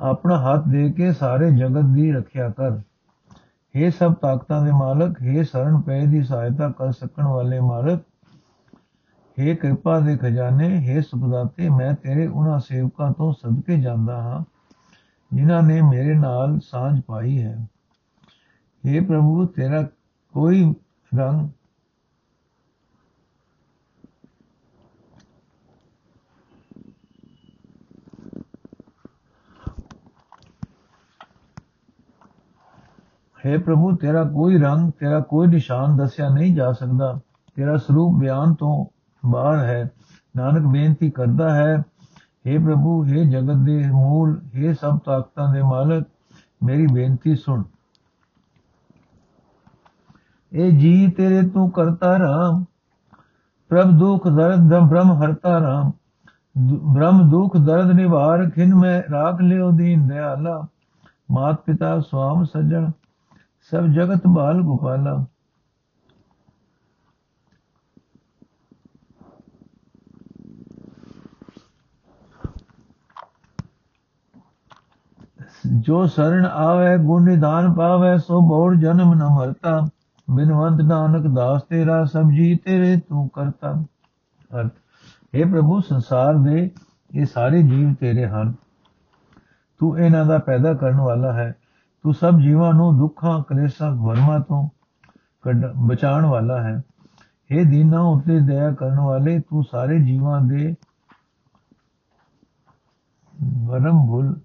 ਆਪਣਾ 0.00 0.36
ਹੱਥ 0.36 0.68
ਦੇ 0.68 0.88
ਕੇ 0.92 1.12
ਸਾਰੇ 1.12 1.50
ਜਗਤ 1.50 1.84
ਦੀ 1.84 2.12
ਰੱਖਿਆ 2.12 2.48
ਕਰ 2.50 2.78
हे 3.74 3.90
ਸਭ 3.90 4.14
ਤਾਕਤਾਂ 4.14 4.60
ਦੇ 4.62 4.72
ਮਾਲਕ 4.72 5.18
हे 5.22 5.44
ਸ਼ਰਨ 5.44 5.80
ਪੈ 5.80 6.04
ਦੀ 6.06 6.22
ਸਹਾਇਤਾ 6.22 6.68
ਕਰ 6.70 6.92
ਸਕਣ 6.92 7.24
ਵਾਲੇ 7.24 7.60
ਮਾਲਕ 7.60 8.02
हे 9.38 9.56
ਕਿਰਪਾ 9.56 9.98
ਦੇ 10.00 10.16
ਖਜ਼ਾਨੇ 10.16 10.68
हे 10.78 11.02
ਸੁਖਦਾਤੇ 11.02 11.68
ਮੈਂ 11.68 11.94
ਤੇਰੇ 11.94 12.26
ਉਹਨਾਂ 12.26 12.58
ਸੇਵਕਾਂ 12.60 13.12
ਤੋਂ 13.12 13.32
ਸਦਕੇ 13.32 13.80
ਜਾਂਦਾ 13.80 14.20
ਹਾਂ 14.22 14.44
ਜਿਨ੍ਹਾਂ 15.30 15.62
ਨੇ 15.62 15.80
ਮੇਰੇ 15.82 16.14
ਨਾਲ 16.14 16.58
ਸਾਂਝ 16.60 17.00
ਪਾਈ 17.00 17.42
ਹੈ 17.42 17.56
हे 18.84 19.06
ਪ੍ਰਭੂ 19.06 19.46
ਤੇਰਾ 19.46 19.82
ਕੋਈ 20.34 20.74
ਰੰਗ 21.12 21.48
ਹੈ 33.40 33.56
ਪ੍ਰਭੂ 33.58 33.94
ਤੇਰਾ 33.96 34.24
ਕੋਈ 34.24 34.58
ਰੰਗ 34.58 34.90
ਤੇਰਾ 34.90 35.20
ਕੋਈ 35.20 35.46
ਨਿਸ਼ਾਨ 35.46 35.96
ਦੱਸਿਆ 35.96 36.28
ਨਹੀਂ 36.28 36.54
ਜਾ 36.54 36.72
ਸਕਦਾ 36.72 37.18
ਤੇਰਾ 37.56 37.76
ਸਰੂਪ 37.76 38.18
ਬਿਆਨ 38.20 38.54
ਤੋਂ 38.54 38.84
ਬਾਹਰ 39.22 39.58
ਹੈ 39.58 39.90
ਨਾਨਕ 40.36 40.66
ਬੇਨਤੀ 40.66 41.10
ਕਰਦਾ 41.10 41.54
ਹੈ 41.54 41.76
हे 41.76 42.58
ਪ੍ਰਭੂ 42.64 43.02
हे 43.04 43.24
ਜਗਤ 43.30 43.64
ਦੇ 43.64 43.82
ਮੂਲ 43.92 44.36
हे 44.56 44.74
ਸਭ 44.74 44.98
ਤਾਕਤਾਂ 44.98 45.52
ਦੇ 45.52 45.62
ਮਾਲਕ 45.62 46.04
ਮੇਰੀ 46.62 46.86
ਬੇਨਤੀ 46.86 47.34
ਸੁਣ 47.36 47.62
ਇਹ 50.52 50.78
ਜੀ 50.78 51.10
ਤੇਰੇ 51.10 51.42
ਤੂੰ 51.48 51.70
ਕਰਤਾ 51.70 52.18
ਰਾਮ 52.18 52.64
ਪ੍ਰਭ 53.70 53.90
ਦੁਖ 53.98 54.28
ਦਰਦ 54.28 54.68
ਦਮ 54.68 54.88
ਬ੍ਰਹਮ 54.88 55.12
ਹਰਤਾ 55.22 55.60
ਰਾਮ 55.60 55.90
ਬ੍ਰਹਮ 56.58 57.28
ਦੁਖ 57.30 57.56
ਦਰਦ 57.56 57.90
ਨਿਵਾਰ 57.90 58.48
ਖਿਨ 58.50 58.74
ਮੈਂ 58.74 59.02
ਰਾਖ 59.12 59.40
ਲਿਓ 59.40 59.70
ਦੀਨ 59.70 60.06
ਦਿਆਲਾ 60.08 60.60
ਮਾਤ 61.30 61.60
ਪਿਤਾ 61.60 61.98
ਸਵਾਮ 62.00 62.44
ਸਜਣ 62.44 62.90
ਸਭ 63.61 63.85
ਜਗਤ 63.85 64.21
ਬਾਲ 64.27 64.61
ਗੋਪਾਲਾ। 64.61 65.25
ਜੋ 75.79 76.05
ਸਰਣ 76.05 76.45
ਆਵੇ, 76.45 76.97
ਗੁਣ 76.97 77.23
ਨਿਦਾਨ 77.23 77.73
ਪਾਵੇ, 77.73 78.17
ਸੋ 78.17 78.41
ਬੋੜ 78.41 78.75
ਜਨਮ 78.75 79.13
ਨ 79.13 79.23
ਮਰਤਾ 79.23 79.79
ਬਿਨਵੰਤ 80.35 80.81
ਨਾਨਕ 80.81 81.35
ਦਾਸ 81.35 81.63
ਤੇਰਾ, 81.63 82.05
ਸਭ 82.05 82.23
ਜੀ 82.23 82.55
ਤੇਰੇ 82.55 82.99
ਤੂੰ 83.09 83.29
ਕਰਤਾ। 83.29 83.83
ਅਰਥ 84.59 84.71
हे 85.35 85.51
ਪ੍ਰਭੂ, 85.51 85.79
ਸੰਸਾਰ 85.79 86.33
ਦੇ 86.33 86.71
ਇਹ 87.15 87.25
ਸਾਰੇ 87.25 87.63
ਜੀਵ 87.63 87.93
ਤੇਰੇ 87.93 88.27
ਹਨ। 88.27 88.53
ਤੂੰ 89.79 89.99
ਇਹਨਾਂ 89.99 90.25
ਦਾ 90.25 90.37
ਪੈਦਾ 90.37 90.73
ਕਰਨ 90.73 91.01
ਵਾਲਾ 91.01 91.33
ਹੈ। 91.33 91.55
ਤੂੰ 92.03 92.13
ਸਭ 92.13 92.39
ਜੀਵਾਂ 92.39 92.73
ਨੂੰ 92.73 92.97
ਦੁੱਖਾਂ, 92.97 93.43
ਕਲੇਸ਼ਾਂ, 93.43 93.91
ਵਰਮਾ 93.91 94.39
ਤੋਂ 94.39 94.69
ਬਚਾਉਣ 95.77 96.25
ਵਾਲਾ 96.25 96.61
ਹੈ। 96.63 96.83
हे 97.51 97.69
ਦੀਨਾ, 97.69 98.01
ਉਤੇ 98.01 98.39
ਦਇਆ 98.39 98.71
ਕਰਨ 98.71 98.99
ਵਾਲੇ, 98.99 99.39
ਤੂੰ 99.39 99.63
ਸਾਰੇ 99.63 99.99
ਜੀਵਾਂ 99.99 100.41
ਦੇ 100.41 100.75
ਵਰਮ 103.65 104.07
ਭੁਲ 104.07 104.39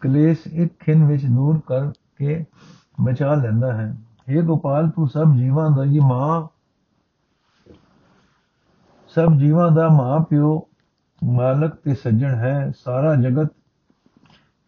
ਕਲੇਸ਼ 0.00 0.46
ਇੱਕ 0.46 0.78
ਖਿੰ 0.80 1.06
ਵਿੱਚ 1.06 1.26
ਦੂਰ 1.26 1.60
ਕਰਕੇ 1.66 2.44
ਬਚਾ 3.00 3.34
ਲੈਂਦਾ 3.34 3.72
ਹੈ। 3.72 3.96
हे 4.32 4.44
ਗੋਪਾਲ, 4.46 4.90
ਤੂੰ 4.90 5.08
ਸਭ 5.08 5.34
ਜੀਵਾਂ 5.36 5.70
ਦਾ 5.70 5.84
ਹੀ 5.84 6.00
ਮਾਂ, 6.00 6.48
ਸਭ 9.08 9.32
ਜੀਵਾਂ 9.32 9.70
ਦਾ 9.70 9.88
ਮਾਂ 9.88 10.20
ਪਿਓ 10.20 10.67
ਮਾਲਕ 11.24 11.74
ਤੇ 11.74 11.94
ਸੱਜਣ 11.94 12.34
ਹੈ, 12.34 12.72
ਸਾਰਾ 12.78 13.14
ਜਗਤ 13.14 13.50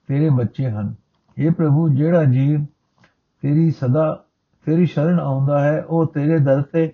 ਤੇਰੇ 0.07 0.31
ਬੱਚੇ 0.31 0.71
ਹਨ। 0.71 0.95
हे 1.41 1.55
ਪ੍ਰਭੂ, 1.55 1.89
ਜਿਹੜਾ 1.89 2.25
ਜੀਵ 2.25 2.65
ਤੇਰੀ 3.41 3.71
ਸਦਾ, 3.71 4.25
ਤੇਰੀ 4.67 4.87
ਸ਼ਰਨ 4.87 5.21
ਆਉਂਦਾ 5.21 5.61
ਹੈ, 5.61 5.83
ਉਹ 5.83 6.07
ਤੇਰੇ 6.07 6.39
ਦਰ 6.39 6.63
ਤੇ 6.63 6.93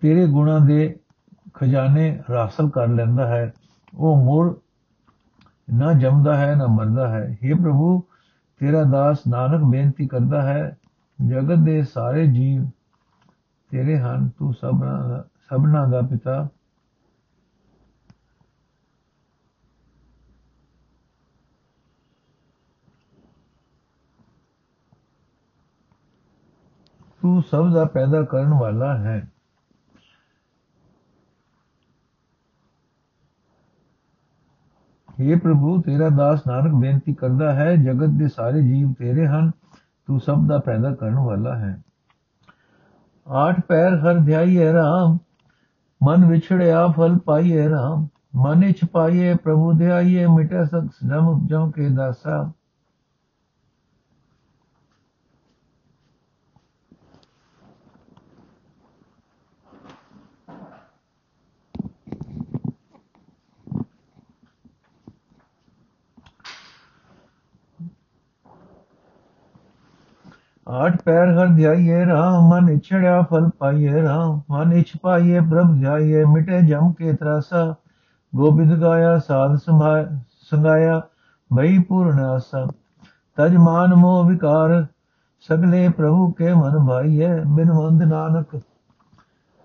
ਤੇਰੇ 0.00 0.26
ਗੁਣਾਂ 0.26 0.60
ਦੇ 0.60 1.00
ਖਜ਼ਾਨੇ 1.54 2.22
ਹਾਸਲ 2.30 2.70
ਕਰ 2.70 2.88
ਲੈਂਦਾ 2.88 3.26
ਹੈ। 3.26 3.54
ਉਹ 3.94 4.24
ਮੋਰ 4.24 4.60
ਨਾ 5.74 5.92
ਜੰਮਦਾ 5.92 6.36
ਹੈ, 6.36 6.54
ਨਾ 6.54 6.66
ਮਰਦਾ 6.66 7.08
ਹੈ। 7.08 7.38
हे 7.44 7.62
ਪ੍ਰਭੂ, 7.62 8.04
ਤੇਰਾ 8.58 8.82
ਦਾਸ 8.82 9.18
ਨਾਨਕ 9.28 9.60
ਬੇਨਤੀ 9.70 10.06
ਕਰਦਾ 10.06 10.42
ਹੈ, 10.42 10.78
ਜਗਤ 11.26 11.58
ਦੇ 11.58 11.82
ਸਾਰੇ 11.82 12.26
ਜੀਵ 12.26 12.70
ਤੇਰੇ 13.74 13.98
ਹਨ? 13.98 14.28
ਤੂੰ 14.28 14.54
ਸਭਨਾ 14.54 15.08
ਦਾ 15.08 15.22
ਸਭਨਾ 15.22 15.86
ਦਾ 15.86 16.00
ਪਿਤਾ। 16.00 16.48
ਤੂੰ 27.22 27.42
ਸਭ 27.42 27.74
ਦਾ 27.74 27.84
ਪੈਦਾ 27.84 28.22
ਕਰਨ 28.22 28.54
ਵਾਲਾ 28.60 28.98
ਹੈ। 28.98 29.28
हे 35.10 35.40
ਪ੍ਰਭੂ, 35.40 35.82
ਤੇਰਾ 35.82 36.08
ਦਾਸ 36.08 36.42
ਨਾਨਕ 36.46 36.72
ਬੇਨਤੀ 36.80 37.14
ਕਰਦਾ 37.14 37.54
ਹੈ, 37.54 37.76
ਜਗਤ 37.76 38.08
ਦੇ 38.18 38.28
ਸਾਰੇ 38.28 38.62
ਜੀਵ 38.62 38.92
ਤੇਰੇ 38.92 39.26
ਹਨ। 39.26 39.50
ਤੂੰ 40.06 40.20
ਸਭ 40.20 40.36
ਦਾ 40.48 40.58
ਪੈਦਾ 40.58 40.94
ਕਰਨ 40.94 41.14
ਵਾਲਾ 41.14 41.58
ਹੈ। 41.58 41.82
ਆਠ 43.28 43.60
ਪੈਰ 43.60 43.94
ਹਰ 43.98 44.18
ਧਿਆਈਏ 44.18 44.72
ਰਾਮ, 44.72 45.18
ਮਨ 46.02 46.24
ਵਿਛੜਿਆ 46.24 46.86
ਫਲ 46.86 47.18
ਪਾਈਏ 47.18 47.68
ਰਾਮ। 47.68 48.08
ਮਨ 48.36 48.62
ਇਛ 48.64 48.84
ਪਾਈਏ 48.84 49.34
ਪ੍ਰਭੂ 49.34 49.72
ਧਿਆਈਏ 49.72 50.26
ਮਿਟੇ 50.26 50.64
ਸਕ 50.64 50.84
ਜਮ 51.08 51.46
ਜਮ 51.46 51.70
ਕੇ 51.70 51.88
ਦਾਸਾ। 51.88 52.50
ਆਠ 70.68 71.02
ਪੈਰ 71.02 71.38
ਹਰ 71.38 71.46
ਧਿਆਈਏ 71.46 72.04
RAM 72.04 72.40
ਮਨ 72.42 72.68
ਇਛੜਿਆ 72.68 73.22
ਫਲ 73.22 73.50
ਪਾਈਏ 73.58 74.02
RAM 74.02 74.40
ਮਨ 74.50 74.72
ਇਛ 74.72 74.92
ਪਾਈਏ, 75.02 75.40
ਪ੍ਰਭ 75.40 75.74
ਧਿਆਈਏ, 75.78 76.24
ਮਿਟੇ 76.24 76.60
ਜਮ 76.60 76.92
ਕੇ 76.92 77.12
ਤਰਾਸਾ। 77.12 77.74
ਗੋਬਿੰਦ 78.34 78.80
ਗਾਇਆ, 78.80 79.18
ਸਾਧ 79.18 79.54
ਸੰਭਾਇ, 79.56 80.04
ਸੰਗਾਇਆ 80.40 81.02
ਭਈ 81.56 81.78
ਪੂਰਨ 81.78 82.20
ਆਸਾ। 82.20 82.66
ਤਜ 83.36 83.56
ਮਾਨ 83.56 83.94
ਮੋਹ 83.94 84.24
ਵਿਕਾਰ, 84.24 84.86
ਸਗਲੇ 85.40 85.88
ਪ੍ਰਭੂ 85.88 86.32
ਕੇ 86.32 86.54
ਮਨ 86.54 86.86
ਭਾਈਏ, 86.86 87.28
ਬਿਨ 87.46 87.72
ਮੰਦ 87.72 88.02
ਨਾਨਕ। 88.02 88.60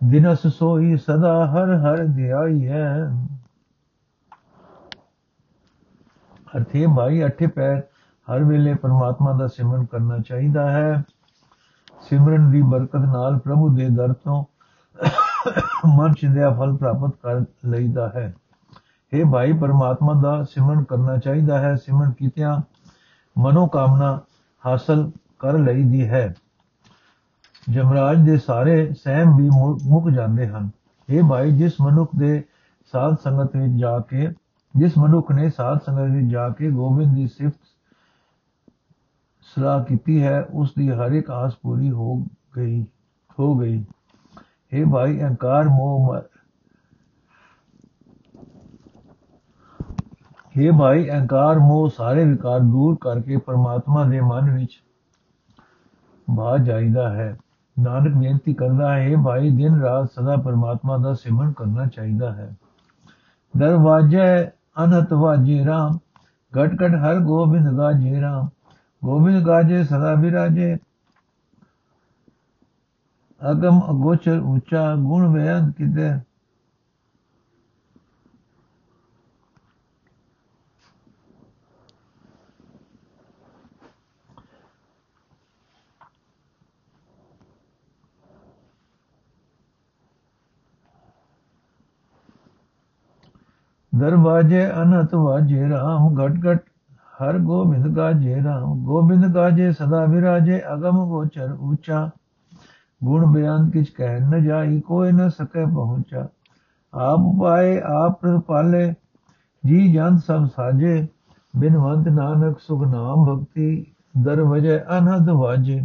ਦਿਨਸ 0.03 0.47
ਸੋਈ 0.47 0.97
ਸਦਾ 0.97 1.47
ਹਰ 1.47 1.75
ਹਰ 1.75 2.05
ਧਿਆਈਏ। 2.05 2.83
ਅਰਥੇ 6.57 6.87
ਭਾਈ, 6.97 7.25
ਅਠੇ 7.25 7.47
ਪੈਰ 7.47 7.83
ਹਰ 8.33 8.43
ਵੇਲੇ 8.43 8.73
ਪਰਮਾਤਮਾ 8.73 9.33
ਦਾ 9.33 9.47
ਸਿਮਰਨ 9.47 9.85
ਕਰਨਾ 9.85 10.17
ਚਾਹੀਦਾ 10.19 10.71
ਹੈ। 10.71 11.03
ਸਿਮਰਨ 12.01 12.51
ਦੀ 12.51 12.61
ਬਰਕਤ 12.61 12.95
ਨਾਲ 12.95 13.39
ਪ੍ਰਭੂ 13.39 13.69
ਦੇ 13.69 13.89
ਦਰ 13.89 14.13
ਤੋਂ 14.13 14.45
ਮਨ 15.97 16.13
ਚਿੰਦਿਆ 16.13 16.49
ਫਲ 16.49 16.77
ਪ੍ਰਾਪਤ 16.77 17.09
ਕਰ 17.23 17.45
ਲਈਦਾ 17.65 18.11
ਹੈ। 18.15 18.33
हे 19.13 19.31
ਭਾਈ, 19.31 19.53
ਪਰਮਾਤਮਾ 19.53 20.13
ਦਾ 20.13 20.43
ਸਿਮਰਨ 20.43 20.83
ਕਰਨਾ 20.83 21.17
ਚਾਹੀਦਾ 21.17 21.59
ਹੈ। 21.59 21.75
ਸਿਮਰਨ 21.75 22.11
ਕੀਤਿਆਂ 22.11 22.59
ਮਨੋ 23.37 23.67
ਕਾਮਨਾ 23.67 24.19
ਹਾਸਲ 24.65 25.11
ਕਰ 25.39 25.53
ਲਈਦੀ 25.53 26.09
ਹੈ। 26.09 26.35
ਜਮਰਾਜ 27.69 28.25
ਦੇ 28.25 28.37
ਸਾਰੇ 28.37 28.93
ਸਹਿਮ 28.93 29.37
ਵੀ 29.37 29.49
ਮੁੱਕ 29.89 30.09
ਜਾਂਦੇ 30.09 30.47
ਹਨ। 30.47 30.69
हे 31.09 31.27
ਭਾਈ, 31.27 31.51
ਜਿਸ 31.51 31.73
ਮਨੁੱਖ 31.81 32.11
ਦੇ 32.15 32.43
ਸਾਧ 32.91 33.15
ਸੰਗਤ 33.23 33.55
ਵਿੱਚ 33.55 33.73
ਜਾ 33.73 33.99
ਕੇ, 33.99 34.29
ਜਿਸ 34.75 34.97
ਮਨੁੱਖ 34.97 35.31
ਨੇ 35.31 35.49
ਸਾਧ 35.49 35.77
ਸੰਗਤ 35.77 36.11
ਵਿੱਚ 36.11 36.31
ਜਾ 36.31 36.49
ਕੇ 36.49 36.71
ਗੋਬਿੰਦ 36.71 37.15
ਦੀ 37.15 37.27
ਸਿਫਤ 37.27 37.59
ਸਲਾਹ 39.55 39.83
ਕੀਤੀ 39.83 40.23
ਹੈ 40.23 40.43
ਉਸ 40.53 40.73
ਦੀ 40.77 40.89
ਹਰ 40.89 41.11
ਇੱਕ 41.11 41.31
ਆਸ 41.31 41.55
ਪੂਰੀ 41.55 41.91
ਹੋ 41.91 42.15
ਗਈ 42.57 42.85
ਹੋ 43.39 43.55
ਗਈ। 43.55 43.85
हे 44.73 44.89
ਭਾਈ, 44.89 45.21
ਅਹੰਕਾਰ 45.21 45.67
ਮੋਹ 45.67 46.15
हे 50.57 50.77
ਭਾਈ, 50.79 51.09
ਅਹੰਕਾਰ 51.09 51.59
ਮੋਹ 51.59 51.89
ਸਾਰੇ 51.89 52.25
ਵਿਕਾਰ 52.25 52.59
ਦੂਰ 52.59 52.97
ਕਰਕੇ 53.01 53.37
ਪਰਮਾਤਮਾ 53.37 54.03
ਦੇ 54.03 54.21
ਮਨ 54.21 54.51
ਵਿੱਚ 54.51 54.83
ਬਾ 56.29 56.57
ਜਾਈਦਾ 56.57 57.09
ਹੈ। 57.09 57.37
ਨਾਨਕ 57.79 58.15
ਬੇਨਤੀ 58.15 58.53
ਕਰਦਾ 58.53 58.97
ਹੈ 58.97 59.15
ਭਾਈ, 59.25 59.49
ਦਿਨ 59.49 59.81
ਰਾਤ 59.81 60.11
ਸਦਾ 60.11 60.37
ਪਰਮਾਤਮਾ 60.37 60.97
ਦਾ 60.97 61.13
ਸਿਮਰਨ 61.13 61.51
ਕਰਨਾ 61.51 61.85
ਚਾਹੀਦਾ 61.85 62.33
ਹੈ। 62.33 62.55
ਦਰਵਾਜੇ 63.57 64.47
ਅਨਤ 64.83 65.13
ਵਾਜੇ 65.13 65.65
ਰਾਮ, 65.65 65.97
ਘਟ 66.53 66.73
ਘਟ 66.73 66.95
ਹਰ 66.95 67.19
ਗੋਬਿੰਦ 67.19 67.69
ਦਾ 67.69 67.91
ਜੇ 67.91 68.21
ਰਾਮ। 68.21 68.49
ਗੋਬਿੰਦ 69.03 69.45
ਗਾਜੇ 69.47 69.83
ਸਦਾ 69.83 70.13
ਵਿਰਾਜੇ 70.15 70.75
ਅਗਮ, 73.41 73.79
ਅਗੋਚਰ, 73.91 74.39
ਉੱਚਾ, 74.39 74.95
ਗੁਣ, 74.95 75.27
ਵੇਦ 75.27 75.71
ਕਿਤੇ 75.71 76.09
ਦਰਵਾਜੇ 93.93 94.65
ਅਨਤ 94.71 95.15
ਵਾਜੇ 95.15 95.69
ਰਾਹ 95.69 96.09
ਘਟ 96.17 96.35
ਘਟ 96.45 96.68
ਹਰ 97.19 97.37
ਗੋਬਿੰਦ 97.39 97.87
ਗਾਜੇ 97.87 98.35
RAM 98.35 98.75
ਗੋਬਿੰਦ 98.83 99.25
ਗਾਜੇ 99.35 99.71
ਸਦਾ 99.71 100.05
ਵਿਰਾਜੇ, 100.05 100.61
ਅਗਮ 100.73 101.05
ਗੋਚਰ 101.05 101.51
ਉੱਚਾ 101.51 102.09
ਗੁਣ 103.03 103.25
ਬਿਆਨ 103.25 103.69
ਕਿਛ 103.69 103.89
ਕਹਿ 103.89 104.19
ਨ 104.19 104.43
ਜਾਈ, 104.43 104.79
ਕੋਈ 104.81 105.11
ਨ 105.11 105.29
ਸਕੇ 105.29 105.65
ਪਹੁੰਚਾ। 105.65 106.27
ਆਪ 106.93 107.19
ਪਾਏ, 107.41 107.79
ਆਪ 107.79 108.25
ਪਾਲੇ, 108.47 108.93
ਜੀ 109.63 109.91
ਜਨ 109.93 110.17
ਸਭ 110.17 110.45
ਸਾਜੇ। 110.45 111.07
ਬਿਨਵੰਤ 111.53 112.07
ਨਾਨਕ 112.07 112.59
ਸੁਖ 112.59 112.81
ਨਾਮ 112.87 113.25
ਭਗਤੀ 113.25 113.85
ਦਰਵਜੇ 114.17 114.79
ਅਨੰਦ 114.97 115.29
ਵਾਜੇ। 115.29 115.79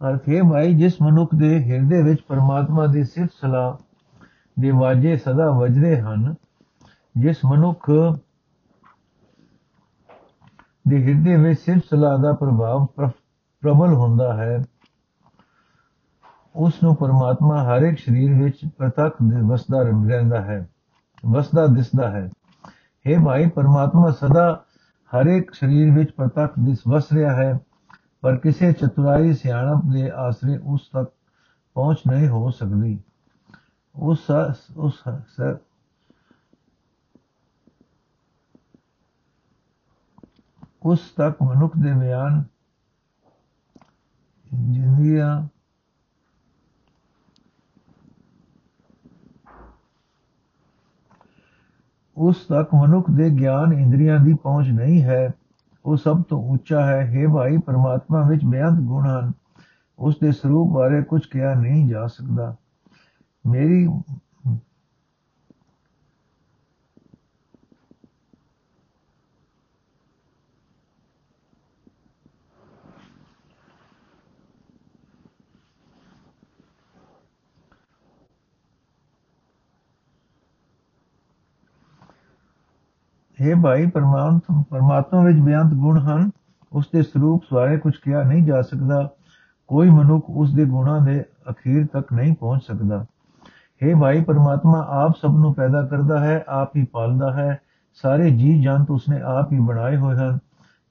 ਅਰਥੇ 0.00 0.40
ਭਾਈ 0.42 0.74
ਜਿਸ 0.74 1.00
ਮਨੁੱਖ 1.02 1.34
ਦੇ 1.34 1.62
ਹਿਰਦੇ 1.64 2.02
ਵਿੱਚ 2.02 2.22
ਪਰਮਾਤਮਾ 2.28 2.86
ਦੀ 2.86 3.04
ਸਿਫਤ 3.04 3.30
ਸਲਾਹ 3.40 3.76
ਦੇ 4.60 4.70
ਵਾਜੇ 4.70 5.16
ਸਦਾ 5.16 5.50
ਵਜਦੇ 5.50 6.00
ਹਨ, 6.00 6.34
ਜਿਸ 7.18 7.44
ਮਨੁੱਖ 7.44 7.90
ਦੇ 10.88 11.02
ਹਿਰਦੇ 11.04 11.36
ਵਿੱਚ 11.36 11.60
ਸਿਰਫ 11.60 11.82
ਸਲਾਹ 11.90 12.18
ਦਾ 12.18 12.32
ਪ੍ਰਭਾਵ 12.32 12.84
ਪ੍ਰਬਲ 13.62 13.92
ਹੁੰਦਾ 13.94 14.32
ਹੈ। 14.36 14.62
ਉਸ 16.56 16.82
ਨੂੰ 16.82 16.94
ਪਰਮਾਤਮਾ 16.96 17.62
ਹਰ 17.64 17.82
ਇੱਕ 17.82 17.98
ਸਰੀਰ 17.98 18.42
ਵਿੱਚ 18.42 18.60
ਪ੍ਰਤੱਖ 18.78 19.16
ਵਸਦਾ 19.44 19.82
ਰਹਿੰਦਾ 19.82 20.40
ਹੈ, 20.40 20.68
ਵਸਦਾ 21.26 21.66
ਦਿਸਦਾ 21.66 22.10
ਹੈ। 22.10 22.28
हे 23.04 23.24
ਭਾਈ, 23.24 23.48
ਪਰਮਾਤਮਾ 23.48 24.10
ਸਦਾ 24.10 24.64
ਹਰ 25.12 25.26
ਇੱਕ 25.26 25.54
ਸਰੀਰ 25.54 25.94
ਵਿੱਚ 25.94 26.10
ਪ੍ਰਤੱਖ 26.10 26.52
ਦਿਸ, 26.60 26.78
ਵਸ 26.88 27.12
ਰਿਹਾ 27.12 27.34
ਹੈ, 27.36 27.58
ਪਰ 28.20 28.36
ਕਿਸੇ 28.36 28.72
ਚਤੁਰਾਈ 28.72 29.32
ਸਿਆਣਪ 29.32 29.82
ਦੇ 29.92 30.10
ਆਸਰੇ 30.10 30.58
ਉਸ 30.64 30.88
ਤੱਕ 30.92 31.10
ਪਹੁੰਚ 31.76 31.98
ਨਹੀਂ 32.10 32.28
ਹੋ 32.28 32.50
ਸਕਦੀ। 32.50 32.98
ਉਸ 33.94 34.20
ਉਸ 34.76 35.00
ਉਸ 40.84 41.10
ਤੱਕ 41.16 41.42
ਮਨੁੱਖ 41.42 41.76
ਦੇ 41.78 41.92
ਬਿਆਨ 41.92 42.44
ਜਿੰਦਗੀਆਂ 44.54 45.48
ਉਸ 52.16 52.46
ਤੱਕ 52.46 52.74
ਮਨੁੱਖ 52.74 53.10
ਦੇ 53.10 53.30
ਗਿਆਨ 53.30 53.72
ਇੰਦਰੀਆਂ 53.72 54.20
ਦੀ 54.20 54.34
ਪਹੁੰਚ 54.34 54.68
ਨਹੀਂ 54.68 55.02
ਹੈ, 55.02 55.30
ਉਹ 55.84 55.96
ਸਭ 55.96 56.22
ਤੋਂ 56.22 56.52
ਉੱਚਾ 56.52 56.86
ਹੈ। 56.86 57.14
हे 57.14 57.34
ਭਾਈ, 57.34 57.58
ਪਰਮਾਤਮਾ 57.58 58.28
ਵਿੱਚ 58.28 58.44
ਬੇਅੰਤ 58.44 58.80
ਗੁਣ 58.80 59.06
ਹਨ। 59.06 59.32
ਉਸ 59.98 60.18
ਦੇ 60.22 60.32
ਸਰੂਪ 60.32 60.74
ਬਾਰੇ 60.74 61.02
ਕੁਝ 61.02 61.26
ਕਿਹਾ 61.26 61.54
ਨਹੀਂ 61.54 61.88
ਜਾ 61.88 62.06
ਸਕਦਾ। 62.06 62.56
ਮੇਰੀ 63.46 63.88
हे 83.42 83.60
ਭਾਈ, 83.60 83.86
ਪਰਮਾਤਮਾ 83.86 85.22
ਵਿੱਚ 85.22 85.38
ਬੇਅੰਤ 85.38 85.72
ਗੁਣ 85.72 85.98
ਹਨ। 85.98 86.30
ਉਸ 86.72 86.86
ਦੇ 86.92 87.02
ਸਰੂਪ 87.02 87.44
ਸਾਰੇ 87.50 87.76
ਕੁਝ 87.78 87.96
ਕਿਹਾ 87.96 88.22
ਨਹੀਂ 88.22 88.42
ਜਾ 88.42 88.62
ਸਕਦਾ। 88.62 89.08
ਕੋਈ 89.68 89.90
ਮਨੁੱਖ 89.90 90.26
ਉਸ 90.28 90.54
ਦੇ 90.54 90.64
ਗੁਣਾਂ 90.64 91.00
ਦੇ 91.00 91.24
ਅਖੀਰ 91.50 91.86
ਤੱਕ 91.92 92.12
ਨਹੀਂ 92.12 92.34
ਪਹੁੰਚ 92.40 92.62
ਸਕਦਾ। 92.62 93.04
हे 93.82 93.98
ਭਾਈ, 94.00 94.20
ਪਰਮਾਤਮਾ 94.24 94.86
ਆਪ 94.90 95.12
ਸਭ 95.22 95.28
ਨੂੰ 95.28 95.54
ਪੈਦਾ 95.54 95.82
ਕਰਦਾ 95.82 96.18
ਹੈ, 96.18 96.44
ਆਪ 96.48 96.76
ਹੀ 96.76 96.84
ਪਾਲਦਾ 96.84 97.32
ਹੈ। 97.32 97.60
ਸਾਰੇ 98.02 98.30
ਜੀ 98.30 98.62
ਜੰਤ 98.62 98.90
ਉਸਨੇ 98.90 99.20
ਆਪ 99.20 99.52
ਹੀ 99.52 99.60
ਬਣਾਏ 99.60 99.96
ਹੋਏ 99.96 100.16
ਹਨ। 100.16 100.38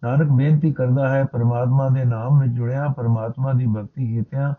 ਨਾਨਕ 0.04 0.32
ਬੇਨਤੀ 0.32 0.72
ਕਰਦਾ 0.74 1.10
ਹੈ, 1.10 1.24
ਪਰਮਾਤਮਾ 1.24 1.90
ਦੇ 1.90 2.06
ਨਾਮ 2.06 2.40
ਵਿੱਚ 2.40 2.52
ਜੁੜਿਆ, 2.52 2.88
ਪਰਮਾਤਮਾ 2.88 3.54
ਦੀ 3.54 3.66
ਭਗਤੀ 3.66 4.08
ਕੀਤਿਆਂ 4.08 4.54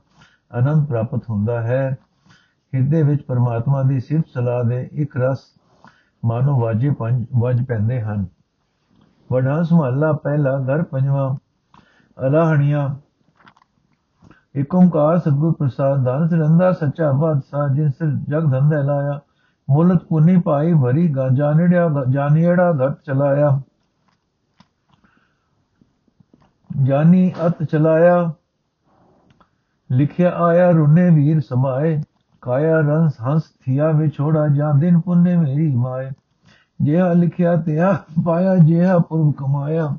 ਆਨੰਦ 0.53 0.87
ਪ੍ਰਾਪਤ 0.87 1.31
ਹੁੰਦਾ 1.31 1.61
ਹੈ। 1.61 1.97
ਹਿਰਦੇ 2.75 3.03
ਵਿੱਚ 3.03 3.23
ਪਰਮਾਤਮਾ 3.23 3.83
ਦੀ 3.83 4.01
ਸਿਫਤ 4.01 4.25
ਸਲਾਹ 4.35 4.65
ਦੇ 4.65 4.89
ਇੱਕ 4.93 5.17
ਰਸ 5.17 5.39
ਮਾਨੋ 6.25 6.61
ਵਾਜੇ 6.61 6.91
ਪੰਜ, 6.91 7.27
ਵਜ 7.39 7.65
ਪੈਂਦੇ 7.65 8.01
ਹਨ। 8.01 8.27
ਵਡਾਂਸ 9.33 9.73
ਮਹੱਲਾ 9.73 10.13
ਪਹਿਲਾ 10.13 10.59
ਘਰ 10.59 10.83
ਪੰਜਵਾ, 10.83 11.37
ਅਲਾਹਣੀਆਂ। 12.27 12.95
ਇਕ 14.55 14.75
ਓੰਕਾਰ 14.75 15.19
ਸਤਿਗੁਰ 15.19 15.53
ਪ੍ਰਸਾਦ 15.53 16.05
ਦਾਨ 16.05 16.29
ਸਰੰਦਾ 16.29 16.73
ਸੱਚਾ 16.73 17.13
ਬਾਦਸ਼ਾਹ 17.13 17.69
ਜਿਨ 17.69 17.91
ਜਗ 18.29 18.53
ਧੰਦਾ 18.53 18.83
ਲਾਇਆ। 18.83 19.21
ਮੁਲਤ 19.71 20.05
ਪੁਨੀ 20.05 20.41
ਪਾਈ 20.41 20.75
ਭਰੀ 20.75 21.09
ਗਾ 21.09 21.29
ਜਾਣਿਆ 22.09 22.73
ਘਟ 22.73 22.97
ਚਲਾਇਆ। 23.05 23.61
ਜਾਨੀ 26.83 27.33
ਅਤ 27.47 27.63
ਚਲਾਇਆ। 27.63 28.33
ਲਿਖਿਆ 29.93 30.31
ਆਇਆ 30.31 30.71
ਰੁਨੇ 30.71 31.11
ਵੀਰ 31.11 31.41
ਸਮਾਏ। 31.41 32.03
ਕਾਇਆ 32.45 32.81
ਰੰਸ 32.81 33.13
ਹੰਸ 33.27 33.43
ਥਿਆ 33.65 33.91
ਵਿਛੋੜਾ 33.91 34.49
ਜਾਂ 34.49 34.75
ਦਿਨ 34.75 35.01
ਪੁੰਨੇ 35.01 35.37
ਮੇਰੀ 35.37 35.77
ਮਾਏ। 35.77 36.11
ਜਿਹਾ 36.83 37.13
ਲਿਖਿਆ 37.13 37.57
ਤਿਆ 37.57 37.99
ਪਾਇਆ, 38.25 38.57
ਜਿਹਾ 38.57 38.99
ਪੁਰਬ 38.99 39.33
ਕਮਾਇਆ। 39.37 39.97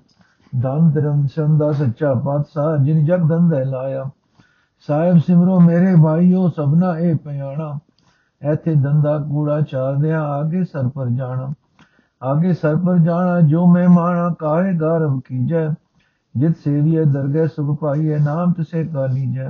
ਦਨ 0.59 0.91
ਧਰਮ 0.91 1.27
ਸੰਦਾ 1.27 1.71
ਸੱਚਾ 1.71 2.13
ਪਾਤਸ਼ਾਹ, 2.13 2.77
ਜਿਨ 2.77 3.05
ਜਗ 3.05 3.29
ਧੰਦਾ 3.29 3.59
ਲਾਇਆ। 3.59 4.05
ਸਾਹਿਬ 4.87 5.17
ਸਿਮਰੋ 5.17 5.59
ਮੇਰੇ 5.59 5.95
ਭਾਈਓ, 6.03 6.49
ਸਭਨਾ 6.49 6.99
ਇਹ 6.99 7.15
ਪਿਆਣਾ। 7.15 7.79
ਐਥੇ 8.41 8.75
ਦੰਦਾ 8.75 9.17
ਕੂੜਾ 9.17 9.61
ਚਾਰਦਿਆਂ 9.61 10.21
ਆਗੇ 10.21 10.63
ਸਰ 10.63 10.87
ਪਰ 10.87 11.07
ਜਾਣਾ। 11.07 11.53
ਆਗੇ 12.23 12.53
ਸਰ 12.53 12.75
ਪਰ 12.75 12.97
ਜਾਣਾ, 12.97 13.41
ਜੋ 13.41 13.65
ਮਹਿਮਾਨਾ 13.65 14.35
ਕਾਹੇ 14.39 14.73
ਗਰਵ 14.73 15.19
ਕੀਜੈ? 15.19 15.69
ਜਿਤ 16.37 16.57
ਸੇਵੀਏ 16.57 17.03
ਦਰਗਹਿ 17.03 17.47
ਸੁਖ 17.47 17.79
ਪਾਈਏ 17.79 18.19
ਨਾਮ 18.19 18.53
ਤਿਸੇ 18.53 18.83
ਕਾ 18.83 19.05
ਲੀਜੈ। 19.05 19.49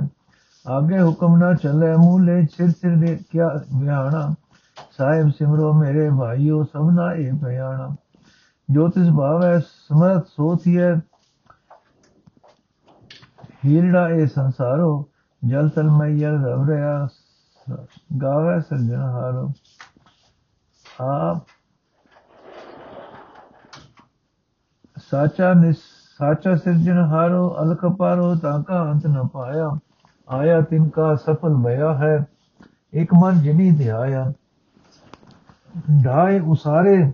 ਆਗੇ 0.68 1.00
ਹੁਕਮ 1.00 1.36
ਨਾ 1.36 1.54
ਚੱਲੇ, 1.54 1.96
ਮੂਲੇ 1.96 2.46
ਸਿਰ 2.46 2.70
ਸਿਰ 2.70 2.96
ਦੇ 2.96 3.18
ਕਿਆ 3.30 3.48
ਵਿਆਣਾ 3.80 4.34
ਸਾਹਿਬ 4.98 5.30
ਸਿਮਰੋ 5.30 5.72
ਮੇਰੇ 5.72 6.10
ਭਾਈਓ 6.10 6.62
ਸਭਨਾ 6.64 7.12
ਇਹ 7.12 7.32
ਪਿਆਣਾ 7.32 7.94
ਜੋ 8.70 8.88
ਤਿਸ 8.88 9.10
ਭਾਵੈ, 9.10 9.58
ਸਮਰਥ 9.58 10.26
ਸੋਥੀਏ 10.26 10.94
ਹੀਰੜਾ 13.64 14.08
ਇਹ 14.08 14.26
ਸੰਸਾਰੋ, 14.26 15.08
ਜਲ 15.48 15.68
ਤਲ 15.68 15.90
ਮਈਰ 15.90 16.32
ਰਵਰਿਆ 16.32 17.08
ਗਾਵੇ 18.22 18.60
ਹਾਰੋ। 18.94 19.52
ਆਪ 21.00 21.46
ਸਾਚਾ 25.10 25.52
ਨਿਸ 25.54 25.76
ਸਾਚਾ 26.18 26.56
ਹਾਰੋ, 27.06 27.56
ਅਲਖ 27.62 27.84
ਪਾਰੋ, 27.98 28.34
ਤਾਂ 28.34 28.62
ਕਾ 28.62 28.82
ਅੰਤ 28.82 29.06
ਨ 29.06 29.26
ਪਾਇਆ। 29.26 29.70
ਆਇਆ 30.28 30.60
ਤਿਨਕਾ 30.60 31.14
ਸਫਲ 31.14 31.56
ਭਇਆ 31.64 31.94
ਹੈ, 31.94 32.26
ਇੱਕ 32.92 33.14
ਮਨ 33.14 33.40
ਜਿਨੀ 33.40 33.70
ਧਿਆਇਆ। 33.70 34.32
ਢਾਏ 36.04 36.40
ਉਸਾਰੇ 36.40 37.12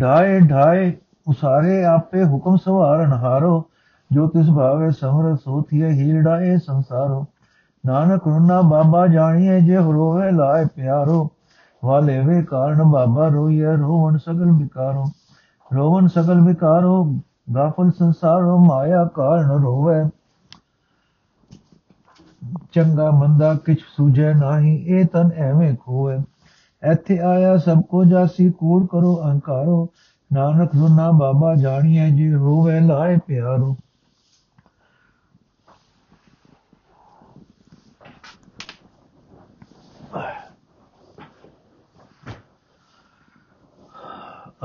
ਢਾਏ 0.00 0.40
ਢਾਏ 0.40 0.96
ਉਸਾਰੇ, 1.28 1.84
ਆਪੇ 1.84 2.24
ਹੁਕਮ 2.24 2.56
ਸਵਾਰਨ 2.56 3.12
ਹਾਰੋ, 3.12 3.64
ਜੋ 4.12 4.28
ਤਿਸ 4.28 4.50
ਭਾਵੇ 4.50 4.90
ਸਮਰ 4.90 5.36
ਸੋਥੀਏ 5.36 5.88
ਹੀੜਾਏ 5.88 6.56
ਸੰਸਾਰੋ। 6.56 7.26
ਨਾਨਕ 7.86 8.26
ਰੁਨਾ 8.26 8.60
ਬਾਬਾ 8.60 9.06
ਜਾਣੀਏ 9.06 9.60
ਜੇ 9.60 9.76
ਰੋਵੇ 9.76 10.30
ਲਾਏ 10.30 10.66
ਪਿਆਰੋ। 10.66 11.30
ਵਾਲੇ 11.84 12.20
ਵੇ 12.20 12.42
ਕਾਰਨ 12.42 12.82
ਬਾਬਾ 12.82 13.28
ਰੋਈਏ 13.28 13.76
ਰੋਵਣ 13.76 14.16
ਸਗਲ 14.16 14.50
ਵਿਕਾਰੋ। 14.50 15.04
ਰੋਵਣ 15.74 16.06
ਸਗਲ 16.06 16.40
ਵਿਕਾਰੋ 16.40 17.04
ਗਾਫਲ 17.54 17.90
ਸੰਸਾਰੋ 17.90 18.58
ਮਾਇਆ 18.58 19.04
ਕਾਰਨ 19.04 19.50
ਰੋਵੇ। 19.62 20.10
ਚੰਗਾ 22.72 23.10
ਮੰਦਾ 23.10 23.54
ਕਿਛ 23.54 23.78
ਸੂਝੇ 23.96 24.34
ਨਹੀਂ, 24.34 24.78
ਇਹ 24.86 25.06
ਤਨ 25.06 25.30
ਐਵੇਂ 25.32 25.76
ਖੋਏ 25.76 26.18
ਇੱਥੇ 26.82 27.18
ਆਇਆ 27.18 27.56
ਸਭ 27.56 27.82
ਕੋ 27.82 28.04
ਜਾਸੀ, 28.04 28.50
ਕੂੜ 28.50 28.86
ਕਰੋ, 28.86 29.14
ਅਹੰਕਾਰੋ। 29.22 29.88
ਨਾਨਕ 30.32 30.72
ਸੁਨਾ 30.72 31.10
ਬਾਬਾ 31.10 31.54
ਜਾਣੀਏ 31.54 32.10
ਜੀ 32.10 32.32
ਰੋਵੇ 32.32 32.80
ਲਾਏ 32.80 33.18
ਪਿਆਰੋ। 33.26 33.76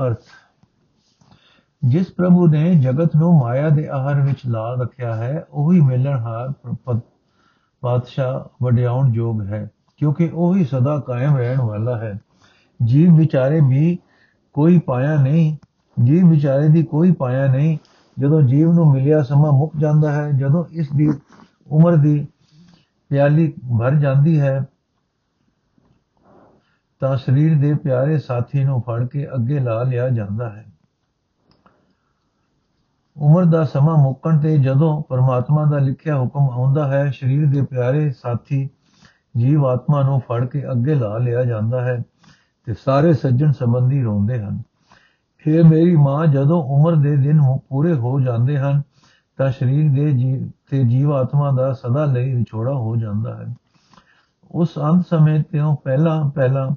ਅਰਥ 0.06 0.22
ਜਿਸ 1.84 2.10
ਪ੍ਰਭੂ 2.12 2.46
ਨੇ 2.48 2.74
ਜਗਤ 2.74 3.16
ਨੂੰ 3.16 3.32
ਮਾਇਆ 3.38 3.68
ਦੇ 3.68 3.86
ਆਹਰ 3.88 4.20
ਵਿੱਚ 4.20 4.40
ਲਾ 4.46 4.74
ਰੱਖਿਆ 4.80 5.14
ਹੈ, 5.14 5.44
ਉਹੀ 5.50 5.80
ਮਿਲਣਹਾਰ 5.80 6.52
ਪਾਤਸ਼ਾਹ 7.82 8.64
ਵਡਿਆਉਣ 8.64 9.14
ਯੋਗ 9.14 9.42
ਹੈ, 9.42 9.68
ਕਿਉਂਕਿ 9.96 10.30
ਉਹੀ 10.34 10.64
ਸਦਾ 10.64 10.98
ਕਾਇਮ 10.98 11.36
ਰਹਿਣ 11.36 11.60
ਵਾਲਾ 11.60 11.96
ਹੈ। 11.98 12.18
ਜੀਵ 12.80 13.14
ਵਿਚਾਰੇ 13.16 13.60
ਵੀ 13.68 13.98
ਕੋਈ 14.54 14.78
ਪਾਇਆ 14.78 15.16
ਨਹੀਂ, 15.22 15.56
ਜੀਵ 15.96 16.28
ਵਿਚਾਰੇ 16.28 16.68
ਦੀ 16.68 16.82
ਕੋਈ 16.82 17.12
ਪਾਇਆ 17.12 17.46
ਨਹੀਂ। 17.46 17.78
ਜਦੋਂ 18.16 18.42
ਜੀਵ 18.42 18.72
ਨੂੰ 18.72 18.90
ਮਿਲਿਆ 18.90 19.22
ਸਮਾਂ 19.22 19.52
ਮੁੱਕ 19.52 19.76
ਜਾਂਦਾ 19.76 20.12
ਹੈ, 20.12 20.30
ਜਦੋਂ 20.30 20.64
ਇਸ 20.70 20.88
ਦੀ 20.96 21.10
ਉਮਰ 21.70 21.96
ਦੀ 21.96 22.26
ਪਿਆਲੀ 23.10 23.52
ਭਰ 23.78 23.94
ਜਾਂਦੀ 23.94 24.40
ਹੈ, 24.40 24.60
ਤਾਂ 27.00 27.16
ਸਰੀਰ 27.16 27.58
ਦੇ 27.58 27.74
ਪਿਆਰੇ 27.74 28.18
ਸਾਥੀ 28.18 28.64
ਨੂੰ 28.64 28.80
ਫੜ 28.82 29.06
ਕੇ 29.06 29.26
ਅੱਗੇ 29.34 29.58
ਲਾ 29.58 29.82
ਲਿਆ 29.82 30.08
ਜਾਂਦਾ 30.08 30.50
ਹੈ। 30.50 30.64
ਉਮਰ 33.16 33.44
ਦਾ 33.44 33.64
ਸਮਾਂ 33.64 33.96
ਮੁੱਕਣ 33.96 34.38
ਤੇ 34.38 34.58
ਜਦੋਂ 34.58 35.02
ਪਰਮਾਤਮਾ 35.02 35.64
ਦਾ 35.64 35.78
ਲਿਖਿਆ 35.78 36.18
ਹੁਕਮ 36.18 36.40
ਆਉਂਦਾ 36.40 36.88
ਹੈ, 36.88 37.10
ਸਰੀਰ 37.10 37.48
ਦੇ 37.48 37.62
ਪਿਆਰੇ 37.62 38.10
ਸਾਥੀ 38.10 38.68
ਜੀਵ 39.36 39.66
ਆਤਮਾ 39.66 40.02
ਨੂੰ 40.02 40.20
ਫੜ 40.20 40.46
ਕੇ 40.46 40.70
ਅੱਗੇ 40.70 40.94
ਲਾ 40.94 41.18
ਲਿਆ 41.18 41.44
ਜਾਂਦਾ 41.44 41.84
ਹੈ 41.84 42.02
ਤੇ 42.64 42.74
ਸਾਰੇ 42.74 43.12
ਸੱਜਣ 43.12 43.52
ਸੰਬੰਧੀ 43.52 44.02
ਰੋਂਦੇ 44.02 44.42
ਹਨ। 44.42 44.62
ਫਿਰ 45.38 45.64
ਮੇਰੀ 45.64 45.96
ਮਾਂ 45.96 46.26
ਜਦੋਂ 46.26 46.62
ਉਮਰ 46.62 46.94
ਦੇ 46.94 47.16
ਦਿਨ 47.16 47.40
ਪੂਰੇ 47.68 47.94
ਹੋ 47.94 48.20
ਜਾਂਦੇ 48.20 48.58
ਹਨ, 48.58 48.82
ਤਾਂ 49.36 49.52
ਸਰੀਰ 49.52 49.92
ਦੇ 49.92 50.12
ਜੀਵ 50.12 50.50
ਤੇ 50.70 50.84
ਜੀਵ 50.84 51.12
ਆਤਮਾ 51.12 51.50
ਦਾ 51.50 51.72
ਸਦਾ 51.72 52.04
ਲਈ 52.04 52.34
ਵਿਛੋੜਾ 52.34 52.72
ਹੋ 52.72 52.96
ਜਾਂਦਾ 52.96 53.36
ਹੈ। 53.36 53.54
ਉਸ 54.50 54.78
ਅੰਤ 54.78 55.06
ਸਮੇਂ 55.06 55.40
ਤੋਂ 55.40 55.76
ਪਹਿਲਾਂ 55.76 56.30
ਪਹਿਲਾਂ 56.30 56.70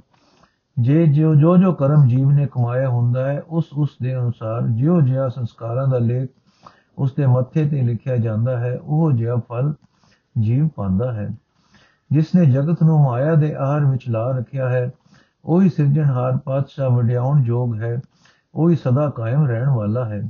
ਜੇ 0.79 1.07
ਜੋ 1.07 1.35
ਜੋ 1.35 1.57
ਜੋ 1.57 1.73
ਕਰਮ 1.73 2.07
ਜੀਵ 2.07 2.31
ਨੇ 2.31 2.47
ਕਮਾਇਆ 2.51 2.89
ਹੁੰਦਾ 2.89 3.25
ਹੈ, 3.27 3.41
ਉਸ 3.41 3.65
ਉਸ 3.77 3.89
ਦੇ 4.01 4.17
ਅਨੁਸਾਰ 4.17 4.67
ਜਿਉ 4.67 5.01
ਜਿਹਾ 5.01 5.29
ਸੰਸਕਾਰਾਂ 5.29 5.87
ਦਾ 5.87 5.97
ਲੇਖ 5.97 6.29
ਉਸ 6.97 7.13
ਦੇ 7.13 7.25
ਮੱਥੇ 7.25 7.69
ਤੇ 7.69 7.81
ਲਿਖਿਆ 7.81 8.17
ਜਾਂਦਾ 8.17 8.59
ਹੈ, 8.59 8.79
ਉਹ 8.83 9.11
ਜਿਹਾ 9.11 9.35
ਫਲ 9.35 9.73
ਜੀਵ 10.39 10.67
ਪਾਉਂਦਾ 10.67 11.13
ਹੈ। 11.13 11.29
ਜਿਸ 12.11 12.35
ਨੇ 12.35 12.45
ਜਗਤ 12.45 12.83
ਨੂੰ 12.83 13.03
ਮਾਇਆ 13.03 13.35
ਦੇ 13.35 13.55
ਆਹਰ 13.55 13.85
ਵਿੱਚ 13.85 14.09
ਲਾ 14.09 14.31
ਰੱਖਿਆ 14.31 14.69
ਹੈ, 14.69 14.91
ਉਹੀ 15.45 15.69
ਸਿਰਜਣਹਾਰ 15.69 16.37
ਪਾਤਸ਼ਾਹ 16.37 16.89
ਵਡਿਆਉਣ 16.89 17.43
ਯੋਗ 17.43 17.81
ਹੈ, 17.81 18.01
ਉਹੀ 18.55 18.75
ਸਦਾ 18.75 19.09
ਕਾਇਮ 19.09 19.45
ਰਹਿਣ 19.45 19.69
ਵਾਲਾ 19.69 20.05
ਹੈ। 20.05 20.29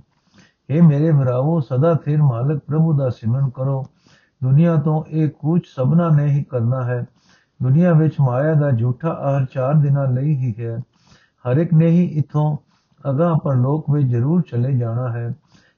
ਇਹ 0.69 0.81
ਮੇਰੇ 0.81 1.12
ਭਰਾਵੋ, 1.12 1.60
ਸਦਾ 1.60 1.93
ਥਿਰ 1.93 2.21
ਮਾਲਕ 2.21 2.62
ਪ੍ਰਭੂ 2.67 2.97
ਦਾ 2.97 3.10
ਸਿਮਰਨ 3.10 3.49
ਕਰੋ। 3.49 3.86
ਦੁਨੀਆ 4.43 4.75
ਤੋਂ 4.75 5.03
ਇਹ 5.07 5.29
ਕੁਝ 5.29 5.62
ਸਭਨਾ 5.65 6.10
ਨੇ 6.10 6.25
ਹੀ 6.25 6.43
ਕਰਨਾ 6.43 6.83
ਹੈ। 6.83 7.05
ਦੁਨੀਆ 7.63 7.93
ਵਿੱਚ 7.93 8.15
ਮਾਇਆ 8.20 8.54
ਦਾ 8.54 8.72
ਝੂਠਾ 8.72 9.10
ਆਹਰ 9.10 9.46
ਚਾਰ 9.46 9.74
ਦਿਨਾਂ 9.74 10.08
ਲਈ 10.08 10.36
ਹੀ 10.36 10.56
ਹੈ। 10.60 10.78
ਹਰ 11.46 11.58
ਇੱਕ 11.58 11.74
ਨੇ 11.74 11.88
ਹੀ 11.88 12.06
ਇਥੋਂ 12.06 12.58
ਅਗਾ 13.10 13.34
ਪਰਲੋਕ 13.43 13.86
ਵਿੱਚ 13.91 14.08
ਜ਼ਰੂਰ 14.08 14.41
ਚਲੇ 14.41 14.78
ਜਾਣਾ 14.78 15.12
ਹੈ। 15.12 15.36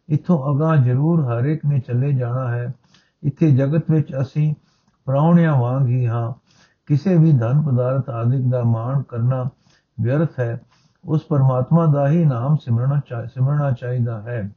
ਇਥੋਂ 0.09 0.55
ਅਗਾ 0.55 0.75
ਜ਼ਰੂਰ 0.75 1.25
ਹਰ 1.25 1.45
ਇੱਕ 1.45 1.65
ਨੇ 1.65 1.79
ਚਲੇ 1.79 2.13
ਜਾਣਾ 2.13 2.47
ਹੈ। 2.47 2.73
ਇੱਥੇ 3.23 3.51
ਜਗਤ 3.51 3.91
ਵਿੱਚ 3.91 4.13
ਅਸੀਂ 4.21 4.55
ਪ੍ਰਾਉਣਿਆਂ 5.05 5.57
ਵਾਂਗ 5.57 5.87
ਹੀ 5.87 6.07
ਹਾਂ। 6.07 6.33
ਕਿਸੇ 6.85 7.17
ਵੀ 7.17 7.31
ਧਨ 7.31 7.61
ਪਦਾਰਥ 7.61 8.09
ਆਦਿਕ 8.09 8.49
ਦਾ 8.49 8.63
ਮਾਣ 8.63 9.01
ਕਰਨਾ 9.01 9.49
ਵਿਅਰਥ 10.01 10.39
ਹੈ। 10.39 10.61
ਉਸ 11.05 11.23
ਪਰਮਾਤਮਾ 11.23 11.85
ਦਾ 11.85 12.09
ਹੀ 12.09 12.25
ਨਾਮ 12.25 12.55
ਸਿਮਰਨਾ 12.55 13.01
ਸਿਮਰਨਾ 13.25 13.71
ਚਾਹੀਦਾ 13.71 14.21
ਹੈ। 14.21 14.51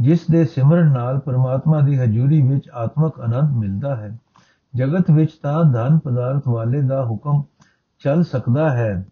ਜਿਸ 0.00 0.26
ਦੇ 0.30 0.44
ਸਿਮਰਨ 0.44 0.92
ਨਾਲ 0.92 1.18
ਪਰਮਾਤਮਾ 1.18 1.80
ਦੀ 1.80 1.98
ਹਜ਼ੂਰੀ 1.98 2.42
ਵਿੱਚ 2.42 2.68
ਆਤਮਕ 2.68 3.20
ਆਨੰਦ 3.20 3.50
ਮਿਲਦਾ 3.50 3.96
ਹੈ। 3.96 4.18
ਜਗਤ 4.74 5.10
ਵਿੱਚ 5.10 5.32
ਤਾਂ 5.42 5.64
ਧਨ 5.64 5.98
ਪਦਾਰਥ 5.98 6.48
ਵਾਲੇ 6.48 6.82
ਦਾ 6.82 7.04
ਹੁਕਮ 7.04 7.42
ਚੱਲ 7.98 8.24
ਸਕਦਾ 8.24 8.70
ਹੈ। 8.70 9.06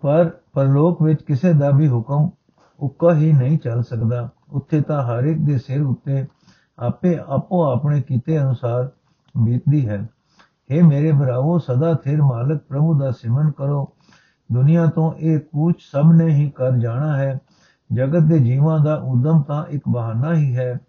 ਪਰ 0.00 0.30
ਪਰਲੋਕ 0.52 1.02
ਵਿੱਚ 1.02 1.22
ਕਿਸੇ 1.22 1.52
ਦਾ 1.52 1.70
ਵੀ 1.70 1.88
ਹੁਕਮ 1.88 2.30
ਉੱਕਾ 2.80 3.14
ਹੀ 3.14 3.32
ਨਹੀਂ 3.32 3.58
ਚੱਲ 3.58 3.82
ਸਕਦਾ। 3.82 4.28
ਉੱਥੇ 4.48 4.80
ਤਾਂ 4.80 5.02
ਹਰ 5.02 5.24
ਇੱਕ 5.24 5.38
ਦੇ 5.38 5.58
ਸਿਰ 5.58 5.82
ਉੱਤੇ 5.82 6.26
ਆਪੇ 6.78 7.18
ਆਪੋ 7.28 7.72
ਆਪਣੇ 7.72 8.02
ਕੀਤੇ 8.02 8.42
ਅਨੁਸਾਰ 8.42 8.90
ਬੀਤਦੀ 9.44 9.88
ਹੈ। 9.88 10.08
हे 10.70 10.86
ਮੇਰੇ 10.86 11.12
ਭਰਾਵੋ, 11.12 11.58
ਸਦਾ 11.58 11.94
ਥਿਰ 11.94 12.22
ਮਾਲਕ 12.22 12.62
ਪ੍ਰਭੂ 12.62 12.98
ਦਾ 12.98 13.10
ਸਿਮਰਨ 13.10 13.50
ਕਰੋ। 13.50 13.92
ਦੁਨੀਆ 14.52 14.86
ਤੋਂ 14.86 15.12
ਇਹ 15.18 15.38
ਕੁਝ 15.40 15.74
ਸਭ 15.78 16.04
ਨੇ 16.12 16.26
ਹੀ 16.26 16.50
ਕਰ 16.50 16.72
ਜਾਣਾ 16.72 17.16
ਹੈ। 17.16 17.38
ਜਗਤ 17.94 18.22
ਦੇ 18.22 18.38
ਜੀਵਾਂ 18.38 18.80
ਦਾ 18.80 18.94
ਉਦਮ 18.94 19.42
ਤਾਂ 19.42 19.64
ਇੱਕ 19.64 19.82
ਬਹਾਨਾ 19.88 20.34
ਹੀ 20.34 20.56
ਹੈ। 20.56 20.80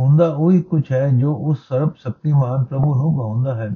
ਹੁੰਦਾ 0.00 0.28
ਉਹੀ 0.28 0.62
ਕੁਝ 0.62 0.82
ਹੈ 0.92 1.08
ਜੋ 1.08 1.34
ਉਸ 1.34 1.58
ਸਰਬ 1.68 1.94
ਸ਼ਕਤੀਮਾਨ 1.96 2.64
ਪ੍ਰਭੂ 2.64 2.94
ਨੂੰ 2.94 3.18
ਗਾਉਂਦਾ 3.18 3.54
ਹੈ। 3.54 3.70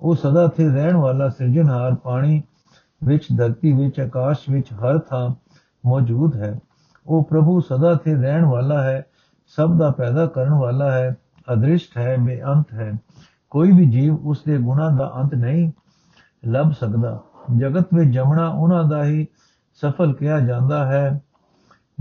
ਉਹ 0.00 0.16
ਸਦਾ 0.16 0.48
ਸਥਿਰ 0.48 0.72
ਰਹਿਣ 0.72 0.96
ਵਾਲਾ 0.96 1.28
ਸਿਰਜਣਹਾਰ 1.28 1.94
ਪਾਣੀ 1.94 2.42
ਵਿੱਚ, 3.04 3.26
ਧਰਤੀ 3.36 3.72
ਵਿੱਚ, 3.72 4.00
ਆਕਾਸ਼ 4.00 4.50
ਵਿੱਚ 4.50 4.72
ਹਰ 4.72 4.98
ਥਾਂ 4.98 5.30
ਮੌਜੂਦ 5.86 6.36
ਹੈ। 6.36 6.60
ਉਹ 7.06 7.24
ਪ੍ਰਭੂ 7.24 7.60
ਸਦਾ 7.60 7.94
ਸਥਿਰ 7.94 8.18
ਰਹਿਣ 8.18 8.44
ਵਾਲਾ 8.44 8.82
ਹੈ, 8.82 9.06
ਸਭ 9.46 9.78
ਦਾ 9.78 9.90
ਪੈਦਾ 9.90 10.26
ਕਰਨ 10.26 10.54
ਵਾਲਾ 10.54 10.90
ਹੈ, 10.90 11.16
ਅਦ੍ਰਿਸ਼ਟ 11.52 11.98
ਹੈ, 11.98 12.16
ਬੇਅੰਤ 12.16 12.72
ਹੈ। 12.72 12.92
ਕੋਈ 13.50 13.72
ਵੀ 13.72 13.86
ਜੀਵ 13.86 14.14
ਉਸ 14.14 14.42
ਦੇ 14.46 14.58
ਗੁਣਾ 14.58 14.88
ਦਾ 14.88 15.12
ਅੰਤ 15.16 15.34
ਨਹੀਂ 15.34 15.72
ਲੱਭ 16.44 16.72
ਸਕਦਾ। 16.72 17.20
ਜਗਤ 17.56 17.86
ਵਿੱਚ 17.94 18.10
ਜਮਣਾ 18.10 18.48
ਉਹਨਾਂ 18.48 18.84
ਦਾ 18.84 19.04
ਹੀ 19.04 19.26
ਸਫਲ 19.74 20.12
ਕਿਹਾ 20.12 20.40
ਜਾਂਦਾ 20.40 20.86
ਹੈ। 20.86 21.20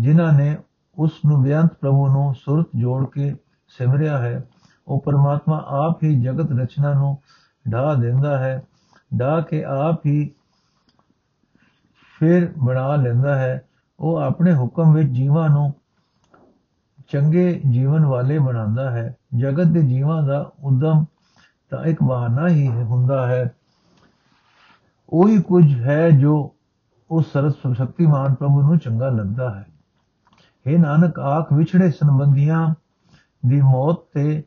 ਜਿਨ੍ਹਾਂ 0.01 0.33
ਨੇ 0.33 0.57
ਉਸ 0.97 1.11
ਨੂੰ 1.25 1.43
ਬੇਅੰਤ 1.43 1.73
ਪ੍ਰਭੂ 1.73 2.07
ਨੂੰ 2.07 2.35
ਸੁਰਤ 2.35 2.67
ਜੋੜ 2.75 3.09
ਕੇ 3.09 3.35
ਸਿਮਰਿਆ 3.67 4.17
ਹੈ, 4.17 4.43
ਉਹ 4.87 5.01
ਪਰਮਾਤਮਾ 5.01 5.63
ਆਪ 5.67 6.03
ਹੀ 6.03 6.21
ਜਗਤ 6.21 6.59
ਰਚਨਾ 6.61 6.93
ਨੂੰ 6.93 7.17
ਢਾ 7.73 7.93
ਦਿੰਦਾ 7.93 8.37
ਹੈ 8.37 8.63
ਢਾ 9.19 9.41
ਕੇ 9.41 9.63
ਆਪ 9.63 10.05
ਹੀ 10.05 10.31
ਫਿਰ 12.19 12.53
ਬਣਾ 12.63 12.95
ਲੈਂਦਾ 12.95 13.35
ਹੈ। 13.35 13.61
ਉਹ 13.99 14.17
ਆਪਣੇ 14.17 14.53
ਹੁਕਮ 14.53 14.93
ਵਿੱਚ 14.93 15.09
ਜੀਵਾਂ 15.09 15.49
ਨੂੰ 15.49 15.73
ਚੰਗੇ 17.07 17.61
ਜੀਵਨ 17.69 18.05
ਵਾਲੇ 18.05 18.39
ਬਣਾਉਂਦਾ 18.39 18.91
ਹੈ। 18.91 19.15
ਜਗਤ 19.37 19.67
ਦੇ 19.67 19.81
ਜੀਵਾਂ 19.81 20.23
ਦਾ 20.23 20.51
ਉਦਮ 20.59 21.05
ਤਾਂ 21.69 21.85
ਇੱਕ 21.85 22.03
ਬਹਾਨਾ 22.03 22.47
ਹੀ 22.47 22.67
ਹੁੰਦਾ 22.67 23.27
ਹੈ। 23.27 23.51
ਉਹੀ 25.09 25.41
ਕੁਝ 25.41 25.81
ਹੈ 25.81 26.09
ਜੋ 26.09 26.55
ਉਸ 27.11 27.31
ਸਰਸ 27.33 27.53
ਸ਼ਕਤੀਮਾਨ 27.53 28.33
ਪ੍ਰਭੂ 28.33 28.61
ਨੂੰ 28.61 28.77
ਚੰਗਾ 28.77 29.09
ਲੱਗਦਾ 29.09 29.59
ਹੈ। 29.59 29.65
ਇਹ 30.67 30.79
ਨਾਨਕ, 30.79 31.19
ਆਖ 31.19 31.53
ਵਿਛੜੇ 31.53 31.91
ਸੰਬੰਧੀਆਂ 31.91 32.75
ਦੀ 33.45 33.61
ਮੌਤ 33.61 33.97
ਤੇ 34.13 34.43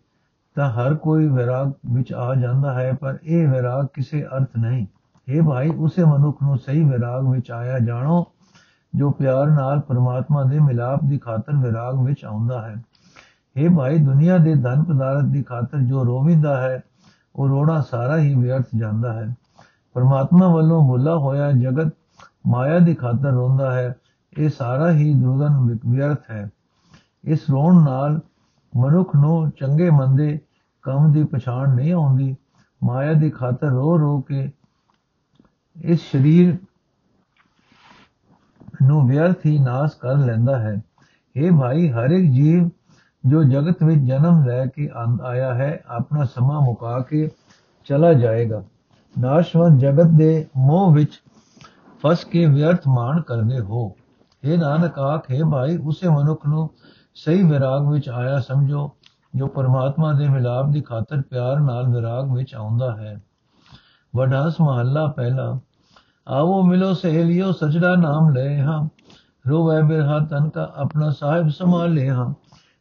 ਤਾਂ 0.54 0.70
ਹਰ 0.70 0.94
ਕੋਈ 0.94 1.28
ਵਿਰਾਗ 1.28 1.72
ਵਿੱਚ 1.92 2.12
ਆ 2.12 2.34
ਜਾਂਦਾ 2.34 2.72
ਹੈ, 2.72 2.92
ਪਰ 2.92 3.18
ਇਹ 3.24 3.48
ਵਿਰਾਗ 3.48 3.86
ਕਿਸੇ 3.94 4.26
ਅਰਥ 4.36 4.48
ਨਹੀਂ। 4.58 4.86
ਇਹ 5.28 5.42
ਭਾਈ, 5.42 5.68
ਉਸੇ 5.68 6.04
ਮਨੁੱਖ 6.04 6.42
ਨੂੰ 6.42 6.58
ਸਹੀ 6.58 6.84
ਵਿਰਾਗ 6.84 7.28
ਵਿੱਚ 7.28 7.50
ਆਇਆ 7.50 7.78
ਜਾਣੋ, 7.78 8.26
ਜੋ 8.96 9.10
ਪਿਆਰ 9.10 9.46
ਨਾਲ 9.46 9.80
ਪਰਮਾਤਮਾ 9.80 10.44
ਦੇ 10.44 10.58
ਮਿਲਾਪ 10.58 11.00
ਦੀ 11.04 11.18
ਖਾਤਰ 11.18 11.52
ਵਿਰਾਗ 11.56 12.00
ਵਿੱਚ 12.00 12.24
ਆਉਂਦਾ 12.24 12.62
ਹੈ। 12.62 12.74
ਇਹ 13.56 13.70
ਭਾਈ, 13.70 13.98
ਦੁਨੀਆ 13.98 14.38
ਦੇ 14.38 14.54
ਧਨ 14.54 14.84
ਪਦਾਰਥ 14.84 15.24
ਦੀ 15.24 15.42
ਖਾਤਰ 15.42 15.78
ਜੋ 15.78 16.04
ਰੋਵਿੰਦਾ 16.04 16.60
ਹੈ, 16.60 16.82
ਉਹ 17.36 17.48
ਰੋਣਾ 17.48 17.80
ਸਾਰਾ 17.80 18.18
ਹੀ 18.18 18.34
ਵਿਅਰਥ 18.34 18.66
ਜਾਂਦਾ 18.76 19.12
ਹੈ। 19.12 19.34
ਪਰਮਾਤਮਾ 19.94 20.48
ਵੱਲੋਂ 20.48 20.88
ਭੁੱਲਾ 20.88 21.16
ਹੋਇਆ 21.16 21.52
ਜਗਤ 21.52 21.92
ਮਾਇਆ 22.46 22.78
ਦੀ 22.78 22.94
ਖਾਤਰ 22.94 23.30
ਰੋਂਦਾ 23.30 23.72
ਹੈ 23.72 23.96
ਇਹ 24.38 24.48
ਸਾਰਾ 24.48 24.90
ਹੀ 24.92 25.12
ਦੁਰਗਨ 25.14 25.78
ਵਿਅਰਥ 25.86 26.30
ਹੈ। 26.30 26.48
ਇਸ 27.24 27.50
ਰੋਣ 27.50 27.84
ਨਾਲ 27.84 28.20
ਮਨੁੱਖ 28.76 29.14
ਨੂੰ 29.16 29.50
ਚੰਗੇ 29.50 29.90
ਮੰਦੇ 29.90 30.38
ਕੰਮ 30.82 31.12
ਦੀ 31.12 31.24
ਪਛਾਣ 31.24 31.74
ਨਹੀਂ 31.74 31.92
ਆਉਂਦੀ। 31.92 32.36
ਮਾਇਆ 32.84 33.12
ਦੀ 33.12 33.30
ਖਾਤਰ 33.30 33.66
ਰੋ 33.66 33.98
ਰੋ 33.98 34.20
ਕੇ 34.20 34.50
ਇਸ 35.76 36.00
ਸਰੀਰ 36.00 36.58
ਨੂੰ 38.82 39.06
ਵਿਅਰਥ 39.08 39.46
ਹੀ 39.46 39.58
ਨਾਸ 39.58 39.94
ਕਰ 39.94 40.16
ਲੈਂਦਾ 40.16 40.58
ਹੈ। 40.58 40.80
ਇਹ 41.36 41.52
ਭਾਈ, 41.52 41.88
ਹਰ 41.90 42.10
ਇੱਕ 42.10 42.32
ਜੀਵ 42.32 42.68
ਜੋ 43.26 43.42
ਜਗਤ 43.44 43.82
ਵਿੱਚ 43.82 44.00
ਜਨਮ 44.00 44.44
ਲੈ 44.44 44.66
ਕੇ 44.66 44.90
ਆਇਆ 45.22 45.54
ਹੈ, 45.54 45.82
ਆਪਣਾ 45.86 46.24
ਸਮਾਂ 46.24 46.60
ਮੁਕਾ 46.60 46.98
ਕੇ 47.00 47.30
ਚਲਾ 47.84 48.12
ਜਾਏਗਾ। 48.12 48.62
ਨਾਸ਼ਵੰਤ 49.18 49.80
ਜਗਤ 49.80 50.06
ਦੇ 50.06 50.46
ਮੋਹ 50.56 50.92
ਵਿੱਚ 50.94 51.22
ਫਸ 52.02 52.24
ਕੇ 52.24 52.46
ਵਿਅਰਥ 52.46 52.88
ਮਾਣ 52.88 53.20
ਕਰਦੇ 53.20 53.60
ਹੋ। 53.60 53.96
ਇਹ 54.44 54.58
ਨਾਨਕ 54.58 54.98
ਆਖੇ 54.98 55.42
ਭਾਈ, 55.52 55.76
ਉਸੇ 55.76 56.08
ਮਨੁੱਖ 56.08 56.46
ਨੂੰ 56.46 56.70
ਸਹੀ 57.14 57.42
ਵਿਰਾਗ 57.42 57.88
ਵਿੱਚ 57.88 58.08
ਆਇਆ 58.08 58.40
ਸਮਝੋ, 58.40 58.90
ਜੋ 59.36 59.46
ਪਰਮਾਤਮਾ 59.46 60.12
ਦੇ 60.12 60.28
ਮਿਲਾਪ 60.28 60.66
ਦੀ 60.70 60.80
ਖਾਤਰ 60.80 61.22
ਪਿਆਰ 61.22 61.60
ਨਾਲ 61.60 61.88
ਵਿਰਾਗ 61.88 62.32
ਵਿੱਚ 62.32 62.54
ਆਉਂਦਾ 62.54 62.96
ਹੈ। 62.96 63.22
ਵਡਾਸ 64.16 64.60
ਮਹੱਲਾ 64.60 65.06
ਪਹਿਲਾ, 65.06 65.58
ਆਵੋ 66.28 66.62
ਮਿਲੋ 66.62 66.94
ਸਹੇਲਿਓ 66.94 67.52
ਸਜਦਾ 67.52 67.96
ਨਾਮ 67.96 68.30
ਲੈ 68.30 68.62
ਹਾਂ। 68.62 68.88
ਰੋਵੇ 69.48 69.82
ਬਿਰਹਾ 69.82 70.18
ਤਨ 70.18 70.48
ਕਾ 70.48 70.72
ਆਪਣਾ 70.76 71.10
ਸਾਹਿਬ 71.10 71.48
ਸੰਭਾਲੇ 71.48 72.10
ਹਾਂ। 72.10 72.34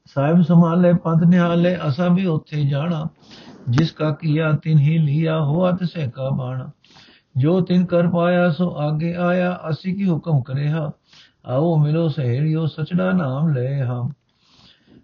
ਸਾਹਿਬ 0.06 0.42
ਸੰਭਾਲੇ, 0.42 0.94
ਪੰਥ 0.94 1.24
ਨਿਹਾਲੇ, 1.24 1.78
ਅਸਾਂ 1.88 2.10
ਵੀ 2.10 2.26
ਉੱਥੇ 2.26 2.66
ਜਾਣਾ। 2.66 3.08
ਜਿਸ 3.70 3.92
ਕਾ 3.92 4.12
ਕੀਆ 4.12 4.52
ਤਿਨ 4.52 4.80
ਹੀ 4.80 4.98
ਲਿਆ, 4.98 5.42
ਹੋਆ 5.42 5.72
ਤਸੇ 5.72 6.12
ਕਾ 6.12 6.30
ਬਾਣਾ। 6.30 6.72
ਜੋ 7.38 7.62
ਤਿਨ 7.62 7.86
ਕਰ 7.86 8.08
ਪਾਇਆ, 8.08 8.50
ਸੋ 8.50 8.76
ਆਗੇ 8.78 9.16
ਆਇਆ, 9.16 9.60
ਅਸੀਂ 9.70 9.96
ਕੀ 9.96 10.10
ਹੁਕਮ 10.10 10.42
ਕਰੇ 10.42 10.70
ਹਾਂ 10.70 10.92
ਆਓ 11.46 11.76
ਮਿਲੋ 11.78 12.10
ਸਹੇਲਿਓ, 12.10 12.66
ਸਚੜਾ 12.66 13.12
ਨਾਮ 13.12 13.54
ਲੈ 13.54 13.86
ਹਾਂ 13.86 14.10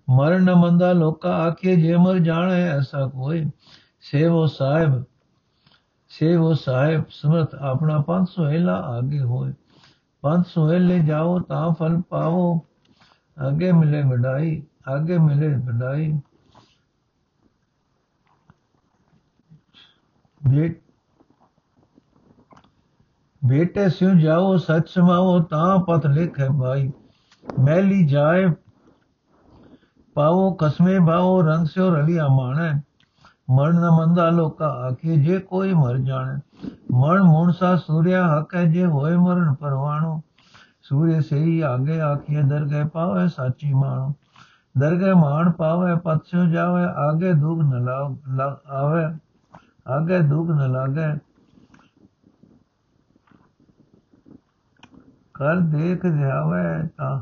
ਮਰਨ 0.09 0.55
ਮੰਦਾ 0.55 0.93
ਲੋਕਾ 0.93 1.35
ਆਖੇ, 1.35 1.75
ਜੇ 1.75 1.97
ਮਰ 1.97 2.19
ਜਾਣੇ 2.19 2.63
ਐਸਾ 2.63 3.07
ਕੋਈ। 3.07 3.51
ਸੇਵੋ 4.01 4.47
ਸਾਹਿਬ 4.47 5.03
ਸੇਵੋ 6.09 6.53
ਸਾਹਿਬ, 6.53 7.03
ਸਮਰਤ, 7.09 7.55
ਆਪਣਾ 7.55 7.99
ਪੰਜ 8.01 8.27
ਸੋਹਿਲਾ 8.29 8.75
ਆਗੇ 8.75 9.19
ਹੋਏ। 9.19 9.53
ਪੰਜ 10.21 10.45
ਸੋਹਿਲੇ 10.45 10.99
ਜਾਓ 10.99 11.39
ਤਾਂ 11.39 11.73
ਫਲ 11.73 12.01
ਪਾਵੋ। 12.01 12.65
ਅੱਗੇ 13.47 13.71
ਮਿਲੇ 13.71 14.01
ਵਡਾਈ 14.01 14.63
ਅੱਗੇ 14.95 15.17
ਮਿਲੇ 15.17 15.47
ਵਡਾਈ 15.47 16.19
ਬੇਟ 20.49 20.81
ਬੇਟੇ 23.45 23.89
ਸਿਉ 23.89 24.09
ਜਾਓ, 24.09 24.57
ਸੱਚ 24.57 24.89
ਸਮਾਓ 24.89 25.39
ਤਾਂ 25.39 25.79
ਪਤ 25.79 26.05
ਲਿਖੇ 26.07 26.47
ਭਾਈ 26.59 26.91
ਮੈਲੀ 27.59 28.05
ਜਾਏ 28.07 28.47
ਪਾਵੋ 30.15 30.51
ਕਸਮੇ 30.53 30.99
ਭਾਓ 30.99 31.41
ਰੰਗ 31.41 31.65
ਸਿਓ 31.65 31.89
ਰਲਿਆ 31.95 32.27
ਮਾਣੈ। 32.27 32.73
ਮਰਨ 33.49 33.75
ਨ 33.75 33.89
ਮੰਦਾ 33.89 34.29
ਲੋਕਾ 34.29 34.67
ਆਖੇ 34.67 35.15
ਜੇ 35.15 35.39
ਕੋਈ 35.39 35.73
ਮਰ 35.73 35.97
ਜਾਣੇ। 35.97 36.39
ਮਰਨ 36.91 37.21
ਮੂਣਸਾ 37.21 37.75
ਸੂਰਿਆ 37.75 38.39
ਹਕ 38.39 38.55
ਹੈ 38.55 38.65
ਜੇ 38.65 38.85
ਹੋਏ 38.85 39.15
ਮਰਨ 39.15 39.53
ਪਰਵਾਣੋ। 39.53 40.21
ਸੂਰੇ 40.83 41.21
ਸਹੀ 41.21 41.61
ਆਗੇ 41.61 42.01
ਆਖੀਏ 42.01 42.41
ਦਰਗਹਿ 42.41 42.85
ਪਾਵੇ 42.85 43.27
ਸਾਚੀ 43.27 43.73
ਮਾਣੋ। 43.73 44.13
ਦਰਗਹਿ 44.77 45.13
ਮਾਣ 45.13 45.51
ਪਾਵੇ 45.51 45.95
ਪਤ 45.95 46.25
ਸਿਓ 46.25 46.45
ਜਾਵੇ, 46.45 46.85
ਆਗੇ 46.95 47.33
ਦੁਖ 47.33 47.59
ਨ 47.59 47.85
ਲਾਗ 47.85 48.69
ਆਵੇ 48.69 49.05
ਆਗੇ 49.87 50.19
ਦੁਖ 50.19 50.49
ਨ 50.49 50.71
ਲਾਗੇ 50.71 51.19
ਕਰ 55.39 55.59
ਦੇਖ 55.59 56.05
ਜਾਵੇ 56.05 56.87
ਤਾਂ। 56.97 57.21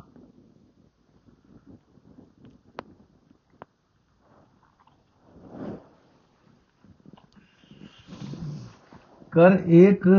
ਕਰ 9.32 9.51
ਇੱਕ 9.65 10.10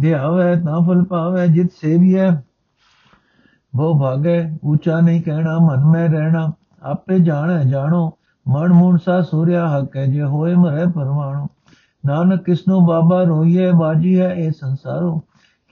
ਧਿਆਵੇ 0.00 0.56
ਤਾਂ 0.56 0.80
ਫਲ 0.80 1.04
ਪਾਵੇ, 1.04 1.48
ਜਿਤ 1.48 1.72
ਸੇਵੀਐ। 1.72 2.30
ਬਹੁ 3.76 4.00
ਭਾਗੇ, 4.00 4.58
ਉੱਚਾ 4.64 5.00
ਨਹੀਂ 5.00 5.22
ਕਹਿਣਾ, 5.22 5.58
ਮਨ 5.58 5.84
ਮੈਂ 5.84 6.08
ਰਹਿਣਾ। 6.08 6.52
ਆਪੇ 6.82 7.18
ਜਾਣੈ, 7.18 7.64
ਜਾਣੋ, 7.64 8.18
ਮਨ 8.48 8.68
ਮੂਣ 8.68 8.96
ਸਾ 8.96 9.22
ਸੂਰਿਆ 9.22 9.68
ਹੱਕੈ, 9.68 10.06
ਜੇ 10.06 10.22
ਹੋਏ 10.22 10.54
ਮਰੇ 10.54 10.86
ਪਰਵਾਣੋ। 10.86 11.48
ਨਾਨਕ 12.06 12.44
ਕਿਸਨੋ 12.44 12.80
ਬਾਬਾ 12.80 13.22
ਰੋਈਏ 13.22 13.72
ਬਾਜੀ 13.72 14.20
ਹੈ 14.20 14.34
ਇਹ 14.34 14.52
ਸੰਸਾਰੋ। 14.52 15.22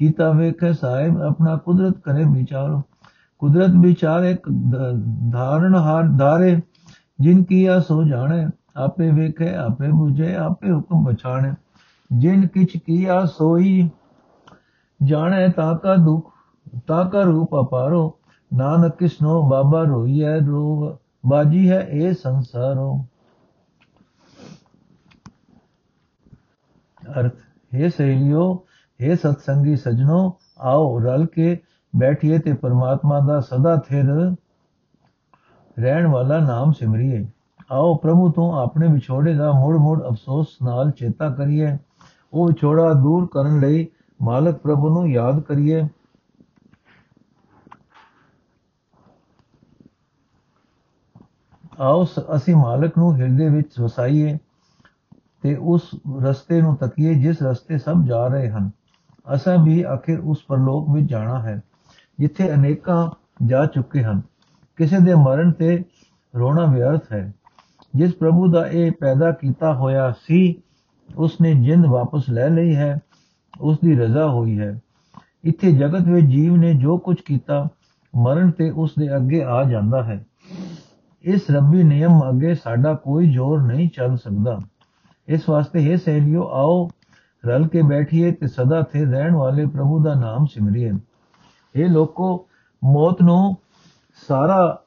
ਕੀਤਾ 0.03 0.31
ਵੇਖੈ 0.31 0.73
ਸਾਹਿਬ 0.73 1.21
ਆਪਣਾ 1.23 1.57
ਕੁਦਰਤ 1.57 1.99
ਕਰੇ 1.99 2.25
ਵਿਚਾਰੋ 2.25 2.83
ਕੁਦਰਤ 3.43 3.75
ਵਿਚਾਰੇ 3.77 4.35
ਧਾਰਨ 5.33 5.75
ਹਾਰ 5.75 6.09
ਧਾਰੇ 6.19 6.57
ਜਿਨ 7.21 7.43
ਕੀਆ 7.45 7.79
ਸੋ 7.81 8.03
ਜਾਣੇ 8.05 8.47
ਆਪੇ 8.77 9.11
ਵੇਖੇ 9.11 9.55
ਆਪੇ 9.57 9.91
ਬੁਝੇ 9.91 10.35
ਆਪੇ 10.37 10.71
ਹੁਕਮ 10.71 11.05
ਪਛਾਣੇ 11.05 11.53
ਜਿਨ 12.11 12.47
ਕਿਛ 12.47 12.77
ਕੀਆ 12.77 13.25
ਸੋਈ 13.29 13.88
ਜਾਣੇ 15.01 15.49
ਤਾ 15.49 15.73
ਕਾ 15.75 15.95
ਦੁਖ 15.97 16.33
ਤਾ 16.87 17.03
ਕਾ 17.05 17.23
ਰੂਪ 17.23 17.55
ਅਪਾਰੋ 17.61 18.03
ਨਾਨਕ 18.51 18.97
ਕਿਸਨੋ 18.97 19.41
ਬਾਬਾ 19.49 19.83
ਰੋਈਐ 19.83 20.38
ਰੋ 20.41 20.99
ਬਾਜੀ 21.27 21.71
ਹੈ 21.71 21.81
ਇਹ 21.93 22.12
ਸੰਸਾਰੋ 22.15 22.93
ਅਰਥ 27.03 27.35
ਹੈ 27.73 27.88
ਸਹੇਲਿਓ 27.88 28.53
ਹੈ 29.03 29.15
ਸਤਸੰਗੀ 29.15 29.77
ਸਜਣੋ, 29.77 30.33
ਆਓ 30.59 30.99
ਰਲ 30.99 31.27
ਕੇ 31.27 31.59
ਬੈਠੀਏ 31.97 32.38
ਤੇ 32.38 32.53
ਪਰਮਾਤਮਾ 32.53 33.21
ਦਾ 33.21 33.41
ਸਦਾ 33.41 33.77
ਥਿਰ 33.77 34.05
ਰਹਿਣ 35.79 36.07
ਵਾਲਾ 36.07 36.38
ਨਾਮ 36.38 36.73
ਸਿਮਰੀਏ। 36.73 37.27
ਆਓ 37.73 37.95
ਪ੍ਰਭੂ 37.95 38.31
ਤੋਂ 38.33 38.53
ਆਪਣੇ 38.62 38.88
ਵਿਛੋੜੇ 38.88 39.35
ਦਾ 39.35 39.53
ਮੋੜ 39.53 39.77
ਮੋੜ 39.77 40.03
ਅਫਸੋਸ 40.09 40.57
ਨਾਲ 40.62 40.91
ਚੇਤਾ 40.91 41.31
ਕਰੀਏ। 41.31 41.77
ਉਹ 42.33 42.47
ਵਿਛੋੜਾ 42.47 42.93
ਦੂਰ 42.93 43.29
ਕਰਨ 43.33 43.61
ਲਈ 43.61 43.87
ਮਾਲਕ 44.23 44.57
ਪ੍ਰਭੂ 44.57 44.88
ਨੂੰ 44.88 45.09
ਯਾਦ 45.11 45.41
ਕਰੀਏ। 45.41 45.83
ਆਓ 51.81 52.05
ਅਸੀਂ 52.37 52.57
ਮਾਲਕ 52.57 52.99
ਨੂੰ 52.99 53.15
ਹਿਰਦੇ 53.17 53.49
ਵਿੱਚ 53.49 53.81
ਵਸਾਈਏ 53.81 54.38
ਤੇ 55.43 55.55
ਉਸ 55.57 55.91
ਰਸਤੇ 56.23 56.61
ਨੂੰ 56.61 56.77
ਤੱਕੀਏ 56.77 57.15
ਜਿਸ 57.15 57.43
ਰਸਤੇ 57.43 57.79
ਸਭ 57.79 58.05
ਜਾ 58.05 58.27
ਰਹੇ 58.27 58.51
ਹਨ। 58.51 58.71
ਅਸਾਂ 59.35 59.59
ਵੀ 59.65 59.83
ਆਖਿਰ 59.83 60.21
ਉਸ 60.21 60.45
ਪਰਲੋਕ 60.49 60.91
ਵਿੱਚ 60.91 61.11
ਜਾਣਾ 61.11 61.43
ਹੈ, 61.43 61.63
ਜਿੱਥੇ 62.19 62.55
ਅਨੇਕਾਂ 62.55 63.11
ਜਾ 63.47 63.67
ਚੁੱਕੇ 63.67 64.03
ਹਨ। 64.03 64.23
ਕਿਸੇ 64.77 64.99
ਦੇ 64.99 65.15
ਮਰਨ 65.15 65.53
ਤੇ 65.53 65.85
ਰੋਣਾ 66.37 66.65
ਵਿਅਰਥ 66.65 67.13
ਹੈ। 67.13 67.35
ਜਿਸ 67.95 68.15
ਪ੍ਰਭੂ 68.15 68.53
ਦਾ 68.53 68.67
ਇਹ 68.67 68.93
ਪੈਦਾ 68.93 69.33
ਕੀਤਾ 69.33 69.75
ਹੋਇਆ 69.75 70.13
ਸੀ 70.23 70.63
ਉਸ 71.17 71.41
ਨੇ 71.41 71.55
ਜਿੰਦ 71.55 71.87
ਵਾਪਸ 71.87 72.31
ਲੈ 72.31 72.49
ਲਈ 72.49 72.77
ਹੈ 72.77 72.99
ਉਸ 73.61 73.79
ਦੀ 73.85 73.95
ਰਜ਼ਾ 73.95 74.31
ਹੋਈ 74.31 74.61
ਹੈ। 74.61 74.81
ਇੱਥੇ 75.45 75.73
ਜਗਤ 75.73 76.09
ਵਿੱਚ 76.09 76.27
ਜੀਵ 76.27 76.57
ਨੇ 76.57 76.75
ਜੋ 76.75 76.99
ਕੁਝ 76.99 77.17
ਕੀਤਾ, 77.21 77.69
ਮਰਨ 78.17 78.51
ਤੇ 78.51 78.71
ਉਸ 78.71 78.93
ਦੇ 78.99 79.17
ਅੱਗੇ 79.17 79.45
ਆ 79.45 79.65
ਜਾਂਦਾ 79.65 80.03
ਹੈ। 80.03 80.27
ਇਸ 81.23 81.51
ਰੱਬੀ 81.51 81.83
ਨਿਯਮ 81.83 82.21
ਅੱਗੇ 82.29 82.55
ਸਾਡਾ 82.55 82.95
ਕੋਈ 82.95 83.33
ਜ਼ੋਰ 83.33 83.63
ਨਹੀਂ 83.63 83.89
ਚੱਲ 83.89 84.17
ਸਕਦਾ। 84.17 84.59
ਇਸ 85.29 85.49
ਵਾਸਤੇ 85.49 85.93
ਇਹ 85.93 85.97
ਸਹਿਲਿਓ 85.97 86.43
ਆਓ 86.43 86.89
ਰਲ 87.47 87.69
ਕੇ 87.69 87.83
ਬੈਠੀਏ 87.83 88.33
ਤੇ 88.33 88.47
ਸਦਾ 88.47 88.83
ਥੇ 88.83 89.05
ਰਹਿਣ 89.05 89.35
ਵਾਲੇ 89.35 89.67
ਪ੍ਰਭੂ 89.67 90.05
ਦਾ 90.05 90.15
ਨਾਮ 90.15 90.47
ਸਿਮਰੀਏ। 90.47 90.93
ਇਹ 91.77 91.89
ਲੋਕੋ, 91.89 92.47
ਮੌਤ 92.85 93.23
ਨੂੰ 93.23 93.57
ਸਾਰਾ, 94.29 94.81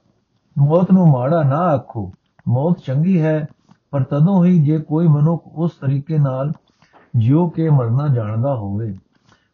ਮੌਤ 0.57 0.91
ਨੂੰ 0.91 1.07
ਮਾੜਾ 1.07 1.43
ਨਾ 1.43 1.57
ਆਖੋ। 1.57 2.11
ਮੌਤ 2.47 2.77
ਚੰਗੀ 2.85 3.21
ਹੈ, 3.21 3.47
ਪਰ 3.91 4.03
ਤਦੋਂ 4.03 4.45
ਹੀ 4.45 4.65
ਜੇ 4.65 4.77
ਕੋਈ 4.77 5.07
ਮਨੁੱਖ 5.07 5.43
ਉਸ 5.47 5.71
ਤਰੀਕੇ 5.71 6.17
ਨਾਲ 6.17 6.51
ਜਿਉ 7.15 7.49
ਕੇ 7.49 7.69
ਮਰਨਾ 7.69 8.07
ਜਾਣਦਾ 8.07 8.55
ਹੋਵੇ। 8.55 8.97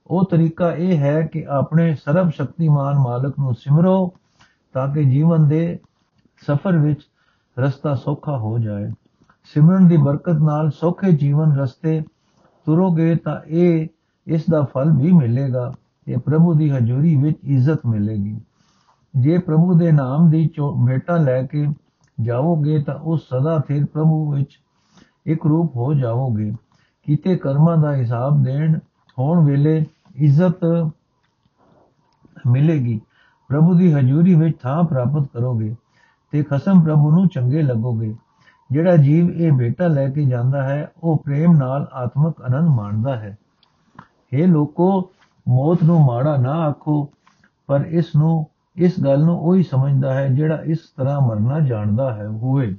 ਉਹ 0.08 0.26
ਤਰੀਕਾ 0.26 0.72
ਇਹ 0.72 0.98
ਹੈ 0.98 1.22
ਕਿ 1.22 1.46
ਆਪਣੇ 1.48 1.96
ਸਰਬ 1.96 2.30
ਸ਼ਕਤੀਮਾਨ 2.30 2.96
ਮਾਲਕ 2.96 3.36
ਨੂੰ 3.40 3.54
ਸਿਮਰੋ 3.54 4.14
ਤਾਂ 4.74 4.94
ਕਿ 4.94 5.04
ਜੀਵਨ 5.04 5.48
ਦੇ 5.48 5.80
ਸਫ਼ਰ 6.48 6.78
ਵਿੱਚ 6.78 7.00
ਰਸਤਾ 7.60 7.96
ਸੌਖਾ 7.96 8.38
ਹੋ 8.38 8.60
ਜਾਏ। 8.60 8.92
ਸਿਮਰਨ 9.44 9.88
ਦੀ 9.88 9.98
ਬਰਕਤ 9.98 10.34
ਨਾਲ 10.34 10.72
ਸੌਖੇ 10.72 11.12
ਜੀਵਨ 11.12 11.58
ਰਸਤੇ 11.58 12.04
ਤੁਰੋਗੇ 12.65 13.15
ਤਾਂ 13.15 13.39
ਇਹ, 13.47 13.88
ਇਸ 14.28 14.43
ਦਾ 14.50 14.62
ਫਲ 14.63 14.91
ਵੀ 14.91 15.12
ਮਿਲੇਗਾ। 15.12 15.71
ਇਹ 16.08 16.17
ਪ੍ਰਭੂ 16.17 16.54
ਦੀ 16.54 16.69
ਹਜ਼ੂਰੀ 16.71 17.15
ਵਿੱਚ 17.15 17.38
ਇੱਜ਼ਤ 17.43 17.86
ਮਿਲੇਗੀ। 17.86 18.39
ਜੇ 19.13 19.38
ਪ੍ਰਭੂ 19.38 19.74
ਦੇ 19.74 19.91
ਨਾਮ 19.91 20.30
ਦੀ 20.30 20.47
ਭੇਟਾ 20.88 21.17
ਲੈ 21.17 21.41
ਕੇ 21.43 21.65
ਜਾਓਗੇ 22.17 22.82
ਤਾਂ 22.84 22.95
ਉਸ 22.95 23.24
ਸਦਾ 23.24 23.58
ਫਿਰ 23.60 23.86
ਪ੍ਰਭੂ 23.86 24.32
ਵਿੱਚ 24.32 24.60
ਇੱਕ 25.26 25.45
ਰੂਪ 25.45 25.76
ਹੋ 25.76 25.93
ਜਾਓਗੇ 25.93 26.52
ਕੀਤੇ 27.06 27.36
ਕਰਮਾਂ 27.38 27.78
ਦਾ 27.78 27.95
ਹਿਸਾਬ 27.95 28.43
ਦੇਣ 28.43 28.78
ਹੋਣ 29.19 29.45
ਵੇਲੇ 29.45 29.86
ਇੱਜ਼ਤ 30.15 30.63
ਮਿਲੇਗੀ। 32.47 33.00
ਪ੍ਰਭੂ 33.50 33.74
ਦੀ 33.74 33.93
ਹਜ਼ੂਰੀ 33.93 34.36
ਵਿੱਚ 34.36 34.58
ਥਾਂ 34.62 34.84
ਪ੍ਰਾਪਤ 34.84 35.28
ਕਰੋਗੇ 35.34 35.76
ਤੇ 36.34 36.43
ਖਸਮ 36.43 36.84
ਪ੍ਰਭੂ 36.84 37.12
ਨੂੰ 37.12 37.28
ਚੰਗੇ 37.28 37.62
ਲੱਗੋਗੇ। 37.62 38.15
ਜਿਹੜਾ 38.71 38.97
ਜੀਵ 38.97 39.31
ਇਹ 39.31 39.51
ਬੇਟਾ 39.51 39.88
ਲੈ 39.88 40.10
ਕੇ 40.10 40.25
ਜਾਂਦਾ 40.25 40.63
ਹੈ, 40.63 40.91
ਉਹ 41.03 41.17
ਪ੍ਰੇਮ 41.25 41.53
ਨਾਲ 41.53 41.88
ਆਤਮਿਕ 41.93 42.41
ਆਨੰਦ 42.41 42.69
ਮਾਣਦਾ 42.69 43.15
ਹੈ। 43.15 43.38
ਇਹ 44.34 44.47
ਲੋਕੋ, 44.47 45.12
ਮੌਤ 45.47 45.84
ਨੂੰ 45.84 46.05
ਮਾੜਾ 46.05 46.38
ਨਾ 46.38 46.51
ਆਖੋ, 46.51 47.10
ਪਰ 47.67 47.81
ਇਸ 47.81 48.15
ਨੂੰ, 48.15 48.47
ਇਸ 48.75 48.93
ਗੱਲ 49.05 49.25
ਨੂੰ 49.25 49.39
ਉਹੀ 49.39 49.63
ਸਮਝਦਾ 49.63 50.13
ਹੈ 50.13 50.27
ਜਿਹੜਾ 50.27 50.62
ਇਸ 50.65 50.77
ਤਰ੍ਹਾਂ 50.97 51.21
ਮਰਨਾ 51.21 51.60
ਜਾਣਦਾ 51.60 52.13
ਹੈ, 52.13 52.27
ਹੋਵੇ। 52.27 52.75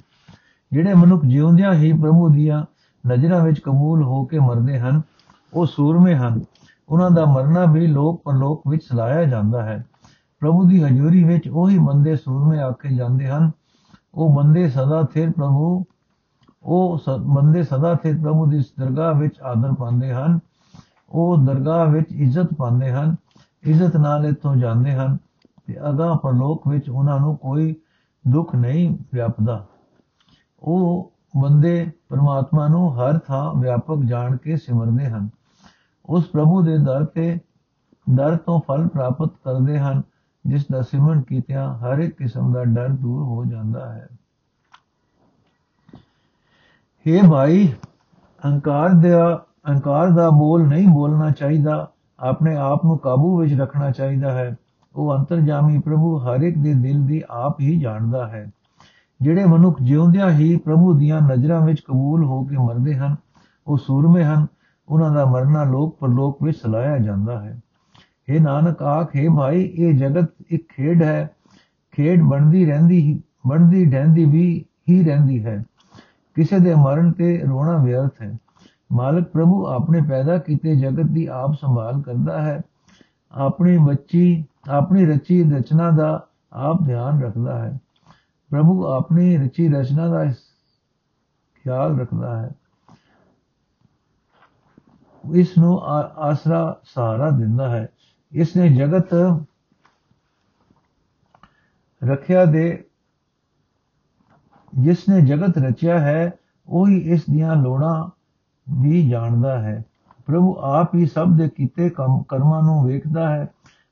ਜਿਹੜੇ 0.71 0.93
ਮਨੁੱਖ 0.93 1.25
ਜਿਉਂਦਿਆਂ 1.25 1.73
ਹੀ 1.73 1.93
ਪ੍ਰਭੂ 1.93 2.29
ਦੀਆਂ 2.29 2.65
ਨਜ਼ਰਾਂ 3.07 3.43
ਵਿੱਚ 3.43 3.59
ਕਬੂਲ 3.59 4.03
ਹੋ 4.03 4.25
ਕੇ 4.25 4.39
ਮਰਦੇ 4.39 4.79
ਹਨ, 4.79 5.01
ਉਹ 5.53 5.65
ਸੂਰਮੇ 5.65 6.15
ਹਨ। 6.15 6.41
ਉਹਨਾਂ 6.89 7.11
ਦਾ 7.11 7.25
ਮਰਨਾ 7.25 7.65
ਵੀ 7.65 7.87
ਲੋਕ 7.87 8.21
ਪਰਲੋਕ 8.25 8.63
ਵਿੱਚ 8.67 8.83
ਸਲਾਇਆ 8.83 9.23
ਜਾਂਦਾ 9.23 9.61
ਹੈ। 9.61 9.85
ਪ੍ਰਭੂ 10.39 10.63
ਦੀ 10.63 10.83
ਹਜ਼ੂਰੀ 10.83 11.23
ਵਿੱਚ 11.23 11.49
ਉਹੀ 11.49 11.77
ਬੰਦੇ 11.77 12.15
ਸੂਰਮੇ 12.15 12.59
ਆਖੇ 12.59 12.95
ਜਾਂਦੇ 12.95 13.27
ਹਨ 13.27 13.51
ਉਹ 14.15 14.35
ਬੰਦੇ 14.35 14.69
ਸਦਾ 14.69 15.03
ਥਿਰ 15.03 15.31
ਪ੍ਰਭੂ, 15.31 15.85
ਉਹ 16.63 16.99
ਬੰਦੇ 17.19 17.63
ਸਦਾ 17.63 17.95
ਥਿਰ 17.95 18.21
ਪ੍ਰਭੂ 18.21 18.45
ਦੀ 18.45 18.63
ਦਰਗਾਹ 18.79 19.13
ਵਿੱਚ 19.13 19.39
ਆਦਰ 19.41 19.73
ਪਾਉਂਦੇ 19.73 20.13
ਹਨ, 20.13 20.39
ਉਹ 21.09 21.37
ਦਰਗਾਹ 21.37 21.85
ਵਿੱਚ 21.85 22.11
ਇੱਜ਼ਤ 22.11 22.53
ਪਾਉਂਦੇ 22.57 22.91
ਹਨ, 22.91 23.15
ਇੱਜ਼ਤ 23.63 23.95
ਨਾਲ 23.97 24.25
ਇਥੋਂ 24.25 24.55
ਜਾਂਦੇ 24.55 24.93
ਹਨ 24.93 25.17
ਤੇ 25.67 25.77
ਅਗਾ 25.89 26.13
ਪਰਲੋਕ 26.13 26.67
ਵਿੱਚ 26.67 26.89
ਉਹਨਾਂ 26.89 27.19
ਨੂੰ 27.19 27.37
ਕੋਈ 27.37 27.75
ਦੁੱਖ 28.27 28.55
ਨਹੀਂ 28.55 28.97
ਵਿਆਪਦਾ। 29.13 29.65
ਉਹ 30.63 31.11
ਬੰਦੇ 31.41 31.91
ਪਰਮਾਤਮਾ 32.09 32.67
ਨੂੰ 32.67 32.95
ਹਰ 32.97 33.19
ਥਾਂ 33.19 33.53
ਵਿਆਪਕ 33.53 33.97
ਜਾਣ 34.05 34.37
ਕੇ 34.37 34.55
ਸਿਮਰਦੇ 34.57 35.05
ਹਨ। 35.05 35.29
ਉਸ 36.05 36.25
ਪ੍ਰਭੂ 36.25 36.61
ਦੇ 36.61 36.77
ਦਰ 36.77 37.05
ਤੇ, 37.05 37.39
ਦਰ 38.15 38.37
ਤੋਂ 38.37 38.61
ਫਲ 38.67 38.87
ਪ੍ਰਾਪਤ 38.87 39.29
ਕਰਦੇ 39.43 39.79
ਹਨ। 39.79 40.01
ਜਿਸ 40.45 40.65
ਦਾ 40.71 40.81
ਸਿਮਰਨ 40.81 41.21
ਕੀਤਿਆਂ 41.21 41.77
ਹਰ 41.77 41.99
ਇੱਕ 41.99 42.17
ਕਿਸਮ 42.17 42.53
ਦਾ 42.53 42.63
ਡਰ 42.63 42.89
ਦੂਰ 42.89 43.23
ਹੋ 43.23 43.45
ਜਾਂਦਾ 43.45 43.93
ਹੈ। 43.93 44.07
हे 47.05 47.31
ਭਾਈ, 47.31 47.73
ਅਹੰਕਾਰ 48.45 48.89
ਦਾ 48.89 49.45
ਅਹੰਕਾਰ 49.69 50.09
ਦਾ 50.09 50.29
ਬੋਲ 50.29 50.67
ਨਹੀਂ 50.67 50.87
ਬੋਲਣਾ 50.87 51.31
ਚਾਹੀਦਾ, 51.31 51.91
ਆਪਣੇ 52.19 52.55
ਆਪ 52.55 52.85
ਨੂੰ 52.85 52.97
ਕਾਬੂ 52.97 53.37
ਵਿੱਚ 53.39 53.53
ਰੱਖਣਾ 53.53 53.91
ਚਾਹੀਦਾ 53.91 54.31
ਹੈ। 54.31 54.55
ਉਹ 54.95 55.15
ਅੰਤਰਜਾਮੀ 55.17 55.79
ਪ੍ਰਭੂ 55.79 56.17
ਹਰ 56.17 56.41
ਇੱਕ 56.41 56.57
ਦੇ 56.57 56.73
ਦਿਲ 56.73 57.05
ਦੀ 57.05 57.23
ਆਪ 57.29 57.59
ਹੀ 57.59 57.79
ਜਾਣਦਾ 57.79 58.27
ਹੈ। 58.27 58.51
ਜਿਹੜੇ 59.21 59.45
ਮਨੁੱਖ 59.45 59.81
ਜਿਉਂਦਿਆਂ 59.81 60.29
ਹੀ 60.29 60.57
ਪ੍ਰਭੂ 60.57 60.93
ਦੀਆਂ 60.93 61.21
ਨਜ਼ਰਾਂ 61.21 61.61
ਵਿੱਚ 61.61 61.81
ਕਬੂਲ 61.81 62.23
ਹੋ 62.23 62.43
ਕੇ 62.43 62.57
ਮਰਦੇ 62.57 62.95
ਹਨ, 62.95 63.15
ਉਹ 63.67 63.77
ਸੂਰਮੇ 63.77 64.23
ਹਨ। 64.23 64.47
ਉਹਨਾਂ 64.89 65.11
ਦਾ 65.11 65.25
ਮਰਨਾ 65.25 65.63
ਲੋਕ 65.63 65.97
ਪਰਲੋਕ 65.99 66.43
ਵਿੱਚ 66.43 66.57
ਸਲਾਇਆ 66.57 66.97
ਜਾਂਦਾ 66.97 67.41
ਹੈ। 67.41 67.59
हे 68.31 68.43
ਨਾਨਕ 68.43 68.83
ਆਖ 68.83 69.07
ਆਖੇ 69.07 69.27
ਭਾਈ, 69.37 69.63
ਇਹ 69.63 69.93
ਜਗਤ 69.93 70.29
ਇੱਕ 70.47 70.69
ਖੇਡ 70.69 71.03
ਹੈ। 71.03 71.35
ਖੇਡ 71.91 72.21
ਬਣਦੀ 72.21 72.65
ਰਹਿੰਦੀ 72.65 72.97
ਹੀ, 72.97 73.21
ਬਣਦੀ 73.47 73.85
ਢਹਿੰਦੀ 73.85 74.25
ਵੀ 74.25 74.65
ਹੀ 74.89 75.03
ਰਹਿੰਦੀ 75.03 75.45
ਹੈ। 75.45 75.63
ਕਿਸੇ 76.33 76.59
ਦੇ 76.59 76.75
ਮਰਨ 76.75 77.11
ਤੇ 77.11 77.41
ਰੋਣਾ 77.49 77.83
ਵਿਅਰਥ 77.83 78.21
ਹੈ। 78.21 78.37
ਮਾਲਕ 78.91 79.27
ਪ੍ਰਭੂ 79.27 79.67
ਆਪਣੇ 79.67 80.01
ਪੈਦਾ 80.09 80.37
ਕੀਤੇ 80.37 80.75
ਜਗਤ 80.75 81.05
ਦੀ 81.05 81.25
ਆਪ 81.25 81.53
ਸੰਭਾਲ 81.53 82.01
ਕਰਦਾ 82.01 82.41
ਹੈ। 82.41 82.61
ਆਪਣੀ 83.31 83.77
ਬੱਚੀ, 83.77 84.45
ਆਪਣੀ 84.69 85.05
ਰਚੀ 85.05 85.43
ਰਚਨਾ 85.43 85.89
ਦਾ 85.89 86.27
ਆਪ 86.53 86.83
ਧਿਆਨ 86.85 87.21
ਰੱਖਦਾ 87.21 87.59
ਹੈ। 87.59 87.79
ਪ੍ਰਭੂ 88.51 88.85
ਆਪਣੀ 88.85 89.37
ਰਚੀ 89.37 89.67
ਰਚਨਾ 89.67 90.07
ਦਾ 90.07 90.25
ਖਿਆਲ 91.63 91.99
ਰੱਖਦਾ 91.99 92.41
ਹੈ। 92.41 92.51
ਇਸ 95.33 95.57
ਨੂੰ 95.57 95.79
ਆਸਰਾ 96.17 96.77
ਸਹਾਰਾ 96.83 97.29
ਦਿੰਦਾ 97.29 97.69
ਹੈ। 97.69 97.87
ਇਸ 98.33 98.55
ਨੇ 98.55 98.69
ਜਗਤ 98.69 99.13
ਰੱਖਿਆ 102.01 102.45
ਦੇ, 102.45 102.83
ਜਿਸ 104.73 105.09
ਨੇ 105.09 105.21
ਜਗਤ 105.21 105.57
ਰਚਿਆ 105.57 105.99
ਹੈ, 105.99 106.31
ਉਹੀ 106.67 106.97
ਇਸ 106.97 107.23
ਦੀਆਂ 107.29 107.55
ਲੋੜਾਂ 107.55 108.09
ਵੀ 108.67 109.09
ਜਾਣਦਾ 109.09 109.59
ਹੈ। 109.59 109.83
ਪ੍ਰਭੂ 110.25 110.55
ਆਪ 110.61 110.95
ਹੀ 110.95 111.05
ਸਭ 111.05 111.35
ਦੇ 111.37 111.49
ਕੀਤੇ 111.49 111.89
ਕਰਮਾਂ 111.89 112.61
ਨੂੰ 112.63 112.83
ਵੇਖਦਾ 112.85 113.29
ਹੈ, 113.29 113.47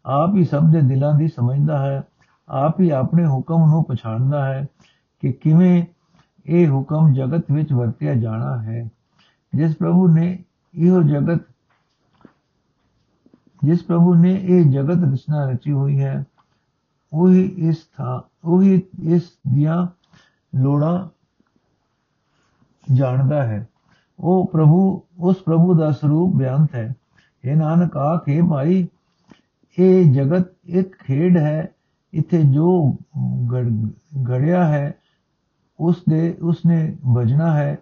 ਆਪ 0.06 0.36
ਹੀ 0.36 0.46
ਸਭ 0.46 0.72
ਦੇ 0.72 0.82
ਦਿਲਾਂ 0.82 1.14
ਦੀ 1.14 1.28
ਸਮਝਦਾ 1.28 1.86
ਹੈ, 1.86 2.02
ਆਪ 2.50 2.80
ਹੀ 2.80 2.90
ਆਪਣੇ 2.90 3.26
ਹੁਕਮ 3.26 3.70
ਨੂੰ 3.70 3.84
ਪਛਾਣਦਾ 3.84 4.46
ਹੈ 4.46 4.66
ਕਿ 5.20 5.32
ਕਿਵੇਂ 5.32 5.84
ਇਹ 6.46 6.70
ਹੁਕਮ 6.70 7.14
ਜਗਤ 7.14 7.52
ਵਿੱਚ 7.52 7.74
ਵਰਤਿਆ 7.74 8.14
ਜਾਣਾ 8.14 8.62
ਹੈ। 8.62 8.90
ਜਿਸ 9.56 9.76
ਪ੍ਰਭੂ 9.76 10.08
ਨੇ 10.08 10.44
ਇਹੋ 10.74 11.02
ਜਗਤ 11.04 11.51
ਜਿਸ 13.64 13.84
ਪ੍ਰਭੂ 13.84 14.14
ਨੇ 14.16 14.34
ਇਹ 14.44 14.72
ਜਗਤ 14.72 15.14
ਰਚਨਾ 15.14 15.50
ਰਚੀ 15.50 15.72
ਹੋਈ 15.72 16.00
ਹੈ, 16.02 16.24
ਉਹੀ 17.14 17.44
ਇਸ 17.58 17.78
ਥਾਂ, 17.98 18.22
ਉਹੀ 18.46 18.82
ਇਸ 19.04 19.22
ਦੀਆਂ 19.54 19.88
ਲੋੜਾਂ 20.56 21.08
ਜਾਣਦਾ 22.94 23.44
ਹੈ। 23.44 23.68
ਉਹ 24.20 24.50
ਪ੍ਰਭੂ, 24.54 25.02
ਉਸ 25.20 25.36
ਪ੍ਰਭੂ 25.38 25.74
ਦਾ 25.74 25.92
ਸਰੂਪ 25.92 26.36
ਬਿਆੰਤ 26.36 26.76
ਹੈ। 26.76 26.94
ਇਹ 27.46 27.56
ਨਾਨਕ, 27.56 27.98
ਆਖੇ 27.98 28.42
ਭਾਈ, 28.42 28.88
ਇਹ 29.80 30.14
ਜਗਤ 30.14 30.46
ਇੱਕ 30.66 30.96
ਖੇਡ 30.96 31.38
ਹੈ। 31.38 31.70
ਇੱਥੇ 32.14 32.42
ਜੋ 32.42 32.96
ਗੜਿਆ 34.30 34.68
ਹੈ 34.68 34.94
ਉਸ 35.80 36.04
ਦੇ 36.10 36.38
ਉਸਨੇ 36.42 36.98
ਭਜਣਾ 37.18 37.54
ਹੈ। 37.54 37.78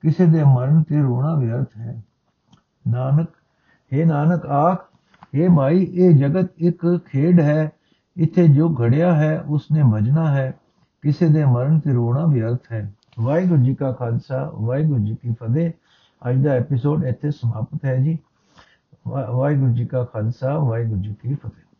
ਕਿਸੇ 0.00 0.26
ਦੇ 0.26 0.44
ਮਰਨ 0.44 0.82
ਤੇ 0.82 1.00
ਰੋਣਾ 1.00 1.34
ਵਿਅਰਥ 1.34 1.76
ਹੈ। 1.76 2.02
ਨਾਨਕ 2.88 3.28
ਇਹ 3.92 4.06
ਨਾਨਕ, 4.06 4.46
ਆਖ 4.46 4.91
ਇਹ 5.34 5.50
ਭਾਈ 5.50 5.82
ਇਹ 5.82 6.10
ਜਗਤ 6.10 6.50
ਇੱਕ 6.56 7.00
ਖੇਡ 7.06 7.40
ਹੈ। 7.40 7.72
ਇੱਥੇ 8.16 8.48
ਜੋ 8.48 8.76
ਘੜਿਆ 8.80 9.14
ਹੈ, 9.14 9.40
ਉਸਨੇ 9.40 9.82
ਭਜਣਾ 9.94 10.34
ਹੈ। 10.34 10.54
ਕਿਸੇ 11.02 11.28
ਦੇ 11.28 11.44
ਮਰਨ 11.44 11.80
ਤੇ 11.80 11.92
ਰੋਣਾ 11.92 12.26
ਵਿਅਰਥ 12.26 12.72
ਹੈ। 12.72 12.92
ਵਾਹਿਗੁਰੂ 13.20 13.62
ਜੀ 13.62 13.74
ਕਾ 13.74 13.92
ਖਾਲਸਾ, 13.92 14.50
ਵਾਹਿਗੁਰੂ 14.54 15.04
ਜੀ 15.04 15.14
ਕੀ 15.14 15.34
ਫਤਿਹ। 15.34 15.70
ਅੱਜ 16.30 16.44
ਦਾ 16.44 16.50
ਐਪੀਸੋਡ 16.50 17.04
ਇੱਥੇ 17.04 17.30
ਸਮਾਪਤ 17.30 17.84
ਹੈ 17.84 17.96
ਜੀ। 17.96 18.18
ਵਾਹਿਗੁਰੂ 19.08 19.72
ਜੀ 19.72 19.84
ਕਾ 19.84 20.04
ਖਾਲਸਾ, 20.04 20.58
ਵਾਹਿਗੁਰੂ 20.58 21.00
ਜੀ 21.00 21.14
ਕੀ 21.22 21.34
ਫਤਿਹ। 21.34 21.71